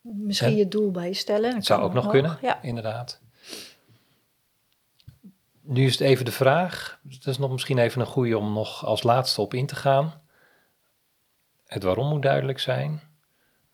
Misschien 0.00 0.50
Hè? 0.50 0.56
je 0.56 0.68
doel 0.68 0.90
bijstellen. 0.90 1.54
het 1.54 1.66
zou 1.66 1.82
ook 1.82 1.92
nog 1.92 2.08
kunnen, 2.08 2.38
Ja. 2.42 2.62
inderdaad. 2.62 3.20
Nu 5.62 5.84
is 5.84 5.92
het 5.92 6.00
even 6.00 6.24
de 6.24 6.32
vraag, 6.32 6.98
dat 7.02 7.26
is 7.26 7.38
nog 7.38 7.50
misschien 7.50 7.78
even 7.78 8.00
een 8.00 8.06
goede 8.06 8.38
om 8.38 8.52
nog 8.52 8.84
als 8.86 9.02
laatste 9.02 9.40
op 9.40 9.54
in 9.54 9.66
te 9.66 9.76
gaan. 9.76 10.22
Het 11.74 11.82
waarom 11.82 12.08
moet 12.08 12.22
duidelijk 12.22 12.58
zijn. 12.58 13.00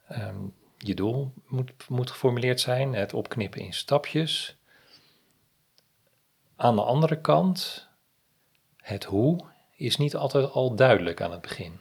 Ehm, 0.08 0.36
je 0.78 0.94
doel 0.94 1.32
moet, 1.46 1.72
moet 1.88 2.10
geformuleerd 2.10 2.60
zijn. 2.60 2.94
Het 2.94 3.14
opknippen 3.14 3.60
in 3.60 3.72
stapjes. 3.72 4.56
Aan 6.56 6.76
de 6.76 6.82
andere 6.82 7.20
kant, 7.20 7.88
het 8.76 9.04
hoe 9.04 9.40
is 9.76 9.96
niet 9.96 10.16
altijd 10.16 10.50
al 10.50 10.74
duidelijk 10.74 11.20
aan 11.20 11.32
het 11.32 11.40
begin. 11.40 11.80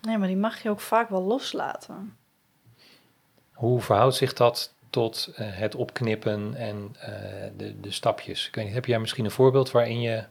Nee, 0.00 0.18
maar 0.18 0.28
die 0.28 0.36
mag 0.36 0.62
je 0.62 0.70
ook 0.70 0.80
vaak 0.80 1.08
wel 1.08 1.22
loslaten. 1.22 2.16
Hoe 3.52 3.80
verhoudt 3.80 4.16
zich 4.16 4.32
dat 4.32 4.74
tot 4.90 5.32
eh, 5.36 5.46
het 5.50 5.74
opknippen 5.74 6.54
en 6.54 6.96
eh, 7.00 7.50
de, 7.56 7.80
de 7.80 7.90
stapjes? 7.90 8.48
Ik 8.48 8.54
weet 8.54 8.64
niet, 8.64 8.74
heb 8.74 8.86
jij 8.86 8.98
misschien 8.98 9.24
een 9.24 9.30
voorbeeld 9.30 9.70
waarin 9.70 10.00
je, 10.00 10.24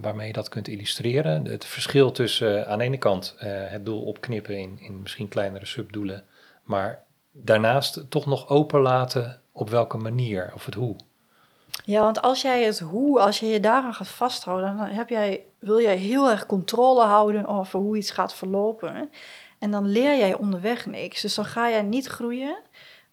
waarmee 0.00 0.26
je 0.26 0.32
dat 0.32 0.48
kunt 0.48 0.68
illustreren? 0.68 1.44
Het 1.44 1.64
verschil 1.64 2.12
tussen 2.12 2.64
eh, 2.64 2.70
aan 2.72 2.78
de 2.78 2.84
ene 2.84 2.98
kant 2.98 3.34
eh, 3.38 3.48
het 3.50 3.84
doel 3.84 4.02
opknippen 4.02 4.58
in, 4.58 4.78
in 4.80 5.02
misschien 5.02 5.28
kleinere 5.28 5.66
subdoelen, 5.66 6.24
maar 6.62 7.02
daarnaast 7.32 8.10
toch 8.10 8.26
nog 8.26 8.48
openlaten 8.48 9.40
op 9.52 9.70
welke 9.70 9.96
manier 9.96 10.50
of 10.54 10.64
het 10.64 10.74
hoe. 10.74 10.96
Ja, 11.84 12.02
want 12.02 12.22
als 12.22 12.42
jij 12.42 12.64
het 12.64 12.78
hoe, 12.78 13.20
als 13.20 13.40
je 13.40 13.46
je 13.46 13.60
daaraan 13.60 13.94
gaat 13.94 14.08
vasthouden, 14.08 14.76
dan 14.76 14.86
heb 14.86 15.08
jij, 15.08 15.44
wil 15.58 15.80
jij 15.80 15.96
heel 15.96 16.30
erg 16.30 16.46
controle 16.46 17.04
houden 17.04 17.46
over 17.46 17.78
hoe 17.78 17.96
iets 17.96 18.10
gaat 18.10 18.34
verlopen. 18.34 19.10
En 19.58 19.70
dan 19.70 19.86
leer 19.86 20.18
jij 20.18 20.34
onderweg 20.34 20.86
niks. 20.86 21.22
Dus 21.22 21.34
dan 21.34 21.44
ga 21.44 21.70
jij 21.70 21.82
niet 21.82 22.06
groeien. 22.06 22.56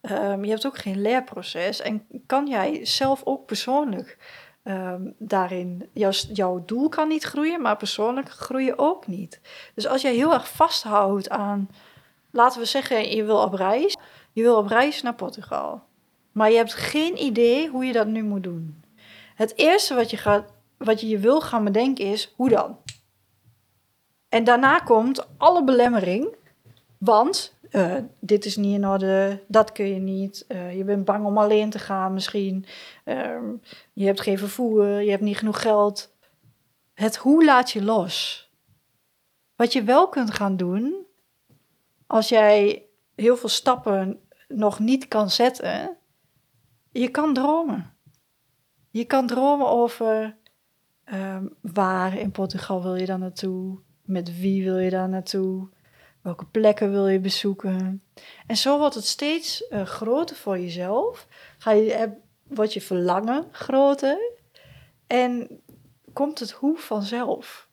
Ehm, 0.02 0.44
je 0.44 0.50
hebt 0.50 0.66
ook 0.66 0.78
geen 0.78 1.02
leerproces. 1.02 1.82
En 1.82 2.08
kan 2.26 2.48
jij 2.48 2.86
zelf 2.86 3.22
ook 3.24 3.46
persoonlijk 3.46 4.18
ehm, 4.68 5.02
daarin, 5.18 5.90
jouw, 5.94 6.12
jouw 6.34 6.64
doel 6.66 6.90
kan 6.90 7.08
niet 7.08 7.24
groeien, 7.24 7.62
maar 7.62 7.78
persoonlijk 7.78 8.30
groeien 8.30 8.80
ook 8.80 9.08
niet. 9.08 9.42
Dus 9.74 9.88
als 9.88 10.02
jij 10.02 10.16
heel 10.16 10.34
erg 10.34 10.50
vasthoudt 10.50 11.30
aan, 11.30 11.70
laten 12.32 12.60
we 12.60 12.66
zeggen, 12.66 13.16
je 13.16 13.24
wil 13.24 13.42
op 13.42 13.54
reis. 13.54 13.98
Je 14.32 14.42
wil 14.42 14.58
op 14.58 14.68
reis 14.68 15.02
naar 15.02 15.16
Portugal. 15.16 15.82
Maar 16.32 16.52
je 16.52 16.58
hebt 16.58 16.74
geen 16.74 17.24
idee 17.24 17.70
hoe 17.70 17.86
je 17.86 17.94
dat 17.94 18.08
nu 18.08 18.24
moet 18.24 18.44
doen. 18.44 18.84
Het 19.36 19.58
eerste 19.58 19.96
wat 19.96 20.10
je, 20.10 20.18
gaat, 20.18 20.54
wat 20.78 21.02
je 21.02 21.08
je 21.08 21.18
wil 21.18 21.42
gaan 21.42 21.64
bedenken 21.64 22.06
is, 22.06 22.34
hoe 22.36 22.50
dan? 22.50 22.78
En 24.30 24.44
daarna 24.44 24.80
komt 24.80 25.28
alle 25.38 25.64
belemmering, 25.64 26.36
want 26.98 27.57
eh, 27.72 27.96
dit 28.20 28.46
is 28.46 28.56
niet 28.56 28.76
in 28.76 28.88
orde, 28.88 29.44
dat 29.48 29.72
kun 29.72 29.88
je 29.88 30.00
niet, 30.00 30.46
eh, 30.48 30.78
je 30.78 30.84
bent 30.84 31.06
bang 31.06 31.26
om 31.26 31.38
alleen 31.38 31.70
te 31.70 31.80
gaan 31.80 32.14
misschien, 32.14 32.66
Ehm, 33.08 33.56
je 33.94 34.06
hebt 34.06 34.22
geen 34.22 34.38
vervoer, 34.38 35.02
je 35.02 35.10
hebt 35.10 35.22
niet 35.22 35.38
genoeg 35.38 35.62
geld. 35.62 36.16
Het 36.94 37.16
hoe 37.16 37.46
laat 37.46 37.72
je 37.72 37.84
los. 37.84 38.50
Wat 39.56 39.74
je 39.74 39.84
wel 39.84 40.10
kunt 40.10 40.34
gaan 40.34 40.58
doen, 40.58 41.06
als 42.08 42.30
jij 42.30 42.86
heel 43.16 43.38
veel 43.38 43.50
stappen 43.50 44.20
nog 44.48 44.80
niet 44.80 45.08
kan 45.08 45.30
zetten, 45.30 45.98
je 46.92 47.10
kan 47.10 47.34
dromen. 47.34 47.96
Je 48.90 49.06
kan 49.06 49.28
dromen 49.28 49.68
over 49.68 50.38
ehm, 51.04 51.48
waar 51.62 52.18
in 52.18 52.32
Portugal 52.32 52.84
wil 52.84 52.96
je 52.96 53.06
dan 53.06 53.20
naartoe, 53.20 53.80
met 54.02 54.40
wie 54.40 54.64
wil 54.64 54.78
je 54.78 54.90
daar 54.90 55.10
naartoe, 55.10 55.70
welke 56.28 56.46
plekken 56.46 56.92
wil 56.92 57.08
je 57.08 57.20
bezoeken. 57.20 58.04
En 58.48 58.58
zo 58.58 58.78
wordt 58.78 58.96
het 58.96 59.06
steeds 59.06 59.68
eh, 59.68 59.86
groter 59.86 60.36
voor 60.36 60.60
jezelf. 60.60 61.28
Ga 61.58 61.72
je, 61.72 61.92
heb, 61.92 62.18
wordt 62.44 62.74
je 62.74 62.82
verlangen 62.82 63.48
groter 63.52 64.32
en 65.08 65.62
komt 66.14 66.40
het 66.40 66.52
hoe 66.52 66.78
vanzelf. 66.78 67.70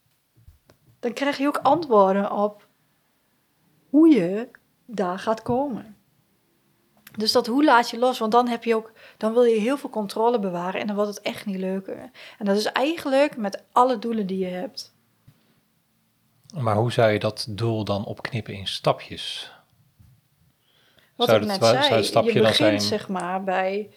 Dan 1.01 1.13
krijg 1.13 1.39
je 1.39 1.47
ook 1.47 1.59
antwoorden 1.59 2.33
op 2.33 2.67
hoe 3.89 4.09
je 4.09 4.49
daar 4.87 5.19
gaat 5.19 5.43
komen. 5.43 5.97
Dus 7.17 7.33
dat 7.33 7.47
hoe 7.47 7.65
laat 7.65 7.91
je 7.91 7.99
los, 7.99 8.19
want 8.19 8.33
dan 8.33 8.49
heb 8.49 8.65
je 8.65 8.75
ook, 8.75 8.93
dan 9.17 9.33
wil 9.33 9.45
je 9.45 9.61
heel 9.61 9.77
veel 9.77 9.91
controle 9.91 10.39
bewaren 10.39 10.81
en 10.81 10.87
dan 10.87 10.97
wordt 10.97 11.15
het 11.15 11.25
echt 11.25 11.47
niet 11.47 11.59
leuker. 11.59 12.11
En 12.39 12.45
dat 12.45 12.57
is 12.57 12.67
eigenlijk 12.67 13.37
met 13.37 13.65
alle 13.73 13.99
doelen 13.99 14.27
die 14.27 14.39
je 14.39 14.53
hebt. 14.53 14.94
Maar 16.59 16.77
hoe 16.77 16.93
zou 16.93 17.11
je 17.11 17.19
dat 17.19 17.47
doel 17.51 17.85
dan 17.85 18.05
opknippen 18.05 18.55
in 18.55 18.67
stapjes? 18.67 19.53
Wat 21.17 21.29
Zou 21.29 21.41
ik 21.41 21.47
net 21.47 21.65
zei, 21.65 21.95
het 21.95 22.05
stapje 22.05 22.33
je 22.33 22.41
begint 22.41 22.57
zijn- 22.57 22.81
zeg 22.81 23.09
maar 23.09 23.45
bij, 23.45 23.91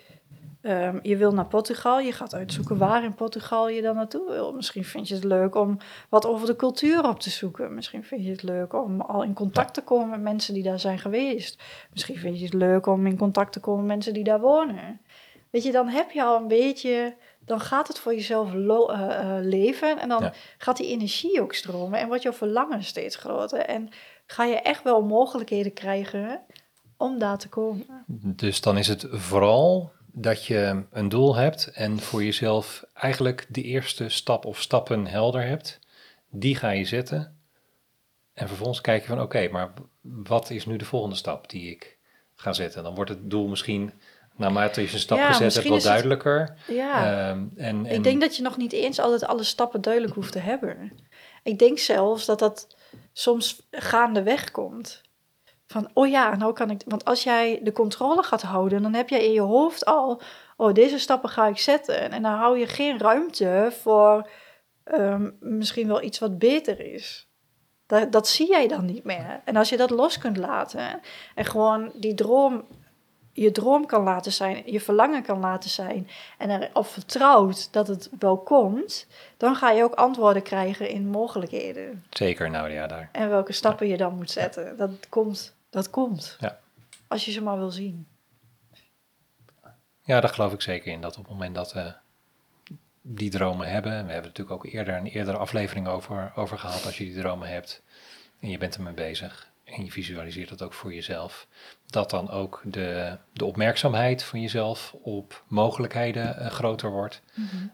ehm, 0.61 0.99
je 1.01 1.17
wil 1.17 1.31
naar 1.31 1.45
Portugal, 1.45 1.99
je 1.99 2.11
gaat 2.11 2.33
uitzoeken 2.33 2.77
waar 2.77 3.03
in 3.03 3.13
Portugal 3.13 3.69
je 3.69 3.81
dan 3.81 3.95
naartoe 3.95 4.29
wil. 4.29 4.53
Misschien 4.53 4.83
vind 4.85 5.07
je 5.07 5.13
het 5.15 5.23
leuk 5.23 5.55
om 5.55 5.77
wat 6.09 6.25
over 6.25 6.47
de 6.47 6.55
cultuur 6.55 7.07
op 7.07 7.19
te 7.19 7.29
zoeken. 7.29 7.73
Misschien 7.73 8.03
vind 8.03 8.23
je 8.23 8.31
het 8.31 8.43
leuk 8.43 8.73
om 8.73 9.01
al 9.01 9.23
in 9.23 9.33
contact 9.33 9.73
te 9.73 9.81
komen 9.83 10.09
met 10.09 10.21
mensen 10.21 10.53
die 10.53 10.63
daar 10.63 10.79
zijn 10.79 10.99
geweest. 10.99 11.63
Misschien 11.91 12.17
vind 12.17 12.37
je 12.39 12.45
het 12.45 12.53
leuk 12.53 12.85
om 12.85 13.05
in 13.07 13.17
contact 13.17 13.53
te 13.53 13.59
komen 13.59 13.79
met 13.79 13.87
mensen 13.93 14.13
die 14.13 14.23
daar 14.23 14.39
wonen. 14.39 15.01
Weet 15.49 15.63
je, 15.63 15.71
dan 15.71 15.87
heb 15.87 16.11
je 16.11 16.23
al 16.23 16.37
een 16.41 16.47
beetje, 16.47 17.15
dan 17.47 17.59
gaat 17.59 17.87
het 17.87 17.99
voor 17.99 18.13
jezelf 18.13 18.53
lo- 18.53 18.87
eh, 18.89 19.19
eh, 19.19 19.45
leven 19.45 19.99
en 19.99 20.09
dan 20.09 20.23
Ja. 20.23 20.33
gaat 20.57 20.77
die 20.77 20.87
energie 20.87 21.41
ook 21.41 21.53
stromen 21.53 21.99
en 21.99 22.07
wordt 22.07 22.23
jouw 22.23 22.33
verlangen 22.33 22.83
steeds 22.83 23.15
groter. 23.15 23.59
En 23.59 23.89
ga 24.25 24.43
je 24.43 24.55
echt 24.55 24.83
wel 24.83 25.01
mogelijkheden 25.01 25.73
krijgen 25.73 26.41
om 26.97 27.19
daar 27.19 27.37
te 27.37 27.49
komen. 27.49 28.03
Dus 28.21 28.61
dan 28.61 28.77
is 28.77 28.87
het 28.87 29.05
vooral 29.11 29.91
dat 30.11 30.45
je 30.45 30.83
een 30.91 31.09
doel 31.09 31.35
hebt 31.35 31.71
en 31.71 31.99
voor 31.99 32.23
jezelf 32.23 32.83
eigenlijk 32.93 33.45
de 33.49 33.61
eerste 33.61 34.09
stap 34.09 34.45
of 34.45 34.61
stappen 34.61 35.05
helder 35.07 35.45
hebt. 35.47 35.79
Die 36.29 36.55
ga 36.55 36.69
je 36.69 36.85
zetten. 36.85 37.37
En 38.33 38.47
vervolgens 38.47 38.81
kijk 38.81 39.01
je 39.01 39.07
van 39.07 39.21
oké, 39.21 39.47
maar 39.51 39.73
wat 40.01 40.49
is 40.49 40.65
nu 40.65 40.77
de 40.77 40.85
volgende 40.85 41.15
stap 41.15 41.49
die 41.49 41.69
ik 41.71 41.97
ga 42.35 42.53
zetten? 42.53 42.83
Dan 42.83 42.95
wordt 42.95 43.09
het 43.09 43.29
doel 43.29 43.47
misschien, 43.47 43.91
naarmate 44.37 44.81
je 44.81 44.93
een 44.93 44.99
stap 44.99 45.17
Ja, 45.17 45.27
gezet 45.31 45.53
hebt, 45.53 45.67
wat 45.67 45.77
het- 45.77 45.85
duidelijker. 45.85 46.55
Ja, 46.67 47.03
Ehm, 47.29 47.45
en, 47.55 47.85
en, 47.85 47.85
ik 47.85 48.03
denk 48.03 48.21
dat 48.21 48.35
je 48.35 48.41
nog 48.41 48.57
niet 48.57 48.73
eens 48.73 48.99
altijd 48.99 49.25
alle 49.25 49.43
stappen 49.43 49.81
duidelijk 49.81 50.13
hoeft 50.13 50.31
te 50.31 50.39
hebben. 50.39 50.91
Ik 51.43 51.59
denk 51.59 51.77
zelfs 51.79 52.25
dat 52.25 52.39
dat 52.39 52.75
soms 53.13 53.67
gaandeweg 53.71 54.51
komt. 54.51 55.01
Van, 55.67 55.89
oh 55.93 56.07
ja, 56.09 56.35
nou 56.35 56.53
kan 56.53 56.69
ik... 56.69 56.81
Want 56.85 57.05
als 57.05 57.23
jij 57.23 57.59
de 57.63 57.71
controle 57.71 58.23
gaat 58.23 58.41
houden, 58.41 58.81
dan 58.81 58.93
heb 58.93 59.09
jij 59.09 59.25
in 59.25 59.31
je 59.31 59.41
hoofd 59.41 59.85
al... 59.85 60.21
Oh, 60.57 60.73
deze 60.73 60.99
stappen 60.99 61.29
ga 61.29 61.47
ik 61.47 61.57
zetten. 61.57 62.11
En 62.11 62.21
dan 62.21 62.33
hou 62.33 62.59
je 62.59 62.67
geen 62.67 62.99
ruimte 62.99 63.69
voor 63.81 64.29
ehm, 64.83 65.29
misschien 65.39 65.87
wel 65.87 66.01
iets 66.03 66.19
wat 66.19 66.39
beter 66.39 66.93
is. 66.93 67.27
Dat, 67.85 68.11
dat 68.11 68.27
zie 68.27 68.47
jij 68.49 68.67
dan 68.67 68.85
niet 68.85 69.03
meer. 69.03 69.41
En 69.45 69.55
als 69.55 69.69
je 69.69 69.77
dat 69.77 69.89
los 69.89 70.17
kunt 70.17 70.37
laten 70.37 70.99
en 71.35 71.45
gewoon 71.45 71.91
die 71.95 72.13
droom, 72.13 72.65
je 73.41 73.51
droom 73.51 73.85
kan 73.85 74.03
laten 74.03 74.31
zijn, 74.31 74.63
je 74.65 74.81
verlangen 74.81 75.23
kan 75.23 75.39
laten 75.39 75.69
zijn 75.69 76.09
en 76.37 76.49
erop 76.49 76.87
vertrouwt 76.87 77.73
dat 77.73 77.87
het 77.87 78.09
wel 78.19 78.37
komt, 78.37 79.07
dan 79.37 79.55
ga 79.55 79.71
je 79.71 79.83
ook 79.83 79.93
antwoorden 79.93 80.41
krijgen 80.41 80.89
in 80.89 81.07
mogelijkheden. 81.07 82.05
Zeker, 82.09 82.49
nou 82.49 82.69
ja, 82.69 82.87
daar. 82.87 83.09
En 83.11 83.29
welke 83.29 83.53
stappen 83.53 83.87
je 83.87 83.97
dan 83.97 84.15
moet 84.15 84.31
zetten. 84.31 84.77
Dat 84.77 85.09
komt. 85.09 85.55
Dat 85.69 85.89
komt. 85.89 86.37
Ja. 86.39 86.59
Als 87.07 87.25
je 87.25 87.31
ze 87.31 87.41
maar 87.41 87.57
wil 87.57 87.71
zien. 87.71 88.07
Ja, 90.01 90.21
daar 90.21 90.33
geloof 90.33 90.53
ik 90.53 90.61
zeker 90.61 90.91
in. 90.91 91.01
Dat 91.01 91.17
op 91.17 91.23
het 91.23 91.31
moment 91.31 91.55
dat 91.55 91.73
we 91.73 91.93
die 93.01 93.29
dromen 93.29 93.67
hebben, 93.67 93.91
we 93.91 93.97
hebben 93.97 94.15
er 94.15 94.21
natuurlijk 94.37 94.65
ook 94.65 94.65
eerder 94.65 94.95
een 94.95 95.07
eerdere 95.07 95.37
aflevering 95.37 95.87
over, 95.87 96.31
over 96.35 96.57
gehad, 96.57 96.85
als 96.85 96.97
je 96.97 97.03
die 97.03 97.19
dromen 97.19 97.47
hebt 97.47 97.83
en 98.39 98.49
je 98.49 98.57
bent 98.57 98.75
ermee 98.75 98.93
bezig 98.93 99.51
en 99.67 99.85
je 99.85 99.91
visualiseert 99.91 100.49
dat 100.49 100.61
ook 100.61 100.73
voor 100.73 100.93
jezelf, 100.93 101.47
dat 101.85 102.09
dan 102.09 102.29
ook 102.29 102.61
de, 102.65 103.17
de 103.33 103.45
opmerkzaamheid 103.45 104.23
van 104.23 104.41
jezelf 104.41 104.95
op 105.01 105.43
mogelijkheden 105.47 106.37
eh, 106.37 106.49
groter 106.49 106.91
wordt. 106.91 107.21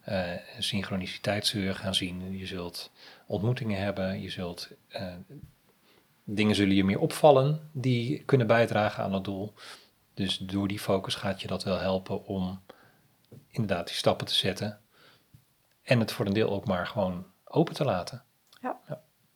Eh, 0.01 0.31
synchroniciteit 0.59 1.47
zul 1.47 1.61
je 1.61 1.73
gaan 1.73 1.95
zien. 1.95 2.37
Je 2.37 2.45
zult 2.45 2.91
ontmoetingen 3.25 3.81
hebben. 3.81 4.21
Je 4.21 4.29
zult, 4.29 4.69
eh, 4.87 5.13
dingen 6.23 6.55
zullen 6.55 6.75
je 6.75 6.83
meer 6.83 6.99
opvallen 6.99 7.69
die 7.71 8.23
kunnen 8.23 8.47
bijdragen 8.47 9.03
aan 9.03 9.11
dat 9.11 9.23
doel. 9.23 9.53
Dus 10.13 10.37
door 10.37 10.67
die 10.67 10.79
focus 10.79 11.15
gaat 11.15 11.41
je 11.41 11.47
dat 11.47 11.63
wel 11.63 11.79
helpen 11.79 12.25
om 12.25 12.61
inderdaad 13.47 13.87
die 13.87 13.95
stappen 13.95 14.27
te 14.27 14.33
zetten. 14.33 14.79
En 15.83 15.99
het 15.99 16.11
voor 16.11 16.25
een 16.25 16.33
deel 16.33 16.49
ook 16.49 16.65
maar 16.65 16.87
gewoon 16.87 17.25
open 17.43 17.73
te 17.73 17.83
laten. 17.83 18.23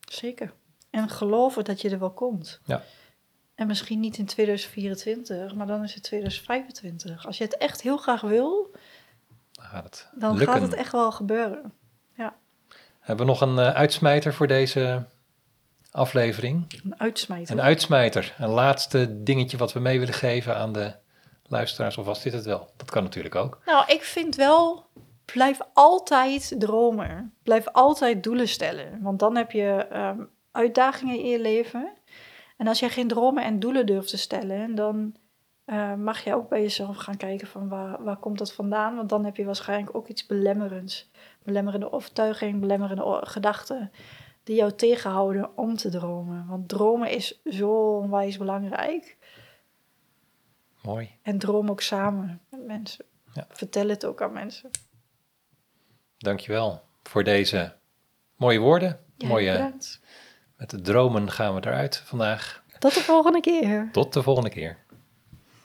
Zeker. 0.00 0.52
En 0.90 1.08
geloven 1.08 1.64
dat 1.64 1.80
je 1.80 1.90
er 1.90 1.98
wel 1.98 2.12
komt. 2.12 2.60
Ja. 2.64 2.82
En 3.54 3.66
misschien 3.66 4.00
niet 4.00 4.18
in 4.18 4.26
2024, 4.26 5.54
maar 5.54 5.66
dan 5.66 5.82
is 5.82 5.94
het 5.94 6.02
2025. 6.02 7.26
Als 7.26 7.38
je 7.38 7.44
het 7.44 7.56
echt 7.56 7.82
heel 7.82 7.96
graag 7.96 8.20
wil, 8.20 8.70
Dan 9.52 9.64
gaat 9.64 9.84
het 9.84 10.08
dan 10.14 10.36
lukken. 10.36 10.54
gaat 10.54 10.62
het 10.62 10.74
echt 10.74 10.92
wel 10.92 11.12
gebeuren. 11.12 11.72
Hebben 13.08 13.26
we 13.26 13.32
nog 13.32 13.40
een 13.40 13.58
eh, 13.58 13.74
uitsmijter 13.74 14.34
voor 14.34 14.46
deze 14.46 15.04
aflevering? 15.90 16.80
Een 16.84 17.00
uitsmijter. 17.00 17.54
Een 17.56 17.62
uitsmijter. 17.62 18.34
Een 18.38 18.48
laatste 18.50 19.22
dingetje 19.22 19.56
wat 19.56 19.72
we 19.72 19.80
mee 19.80 19.98
willen 19.98 20.14
geven 20.14 20.56
aan 20.56 20.72
de 20.72 20.94
luisteraars. 21.46 21.98
Of 21.98 22.06
was 22.06 22.22
dit 22.22 22.32
het 22.32 22.44
wel? 22.44 22.70
Dat 22.76 22.90
kan 22.90 23.02
natuurlijk 23.02 23.34
ook. 23.34 23.60
Nou, 23.66 23.84
ik 23.86 24.02
vind 24.02 24.36
wel, 24.36 24.86
blijf 25.24 25.58
altijd 25.72 26.54
dromen. 26.58 27.34
Blijf 27.42 27.68
altijd 27.68 28.22
doelen 28.22 28.48
stellen. 28.48 29.02
Want 29.02 29.18
dan 29.18 29.36
heb 29.36 29.50
je 29.50 29.86
ehm, 29.90 30.20
uitdagingen 30.52 31.18
in 31.18 31.28
je 31.28 31.40
leven. 31.40 31.92
En 32.56 32.66
als 32.66 32.78
jij 32.78 32.90
geen 32.90 33.08
dromen 33.08 33.44
en 33.44 33.58
doelen 33.58 33.86
durft 33.86 34.08
te 34.08 34.16
stellen, 34.16 34.74
dan 34.74 35.16
eh, 35.64 35.94
mag 35.94 36.24
je 36.24 36.34
ook 36.34 36.48
bij 36.48 36.60
jezelf 36.60 36.96
gaan 36.96 37.16
kijken 37.16 37.48
van 37.48 37.68
waar, 37.68 38.02
waar 38.02 38.16
komt 38.16 38.38
dat 38.38 38.52
vandaan. 38.52 38.96
Want 38.96 39.08
dan 39.08 39.24
heb 39.24 39.36
je 39.36 39.44
waarschijnlijk 39.44 39.96
ook 39.96 40.08
iets 40.08 40.26
belemmerends. 40.26 41.10
Belemmerende 41.42 41.92
overtuiging, 41.92 42.60
belemmerende 42.60 43.20
gedachten. 43.26 43.92
Die 44.42 44.56
jou 44.56 44.72
tegenhouden 44.72 45.56
om 45.56 45.76
te 45.76 45.88
dromen. 45.88 46.46
Want 46.46 46.68
dromen 46.68 47.10
is 47.10 47.40
zo 47.44 47.96
onwijs 47.96 48.36
belangrijk. 48.36 49.16
Mooi. 50.82 51.10
En 51.22 51.38
droom 51.38 51.70
ook 51.70 51.80
samen 51.80 52.40
met 52.50 52.66
mensen. 52.66 53.04
Ja. 53.34 53.46
Vertel 53.50 53.88
het 53.88 54.04
ook 54.04 54.22
aan 54.22 54.32
mensen. 54.32 54.70
Dankjewel 56.18 56.82
voor 57.02 57.24
deze 57.24 57.74
mooie 58.36 58.58
woorden. 58.58 59.00
Ja, 59.16 59.28
mooie, 59.28 59.52
bedankt. 59.52 60.00
Met 60.58 60.70
de 60.70 60.80
dromen 60.80 61.30
gaan 61.30 61.54
we 61.54 61.66
eruit 61.66 62.02
vandaag. 62.04 62.62
Tot 62.78 62.94
de 62.94 63.00
volgende 63.00 63.40
keer. 63.40 63.88
Tot 63.92 64.12
de 64.12 64.22
volgende 64.22 64.50
keer. 64.50 64.78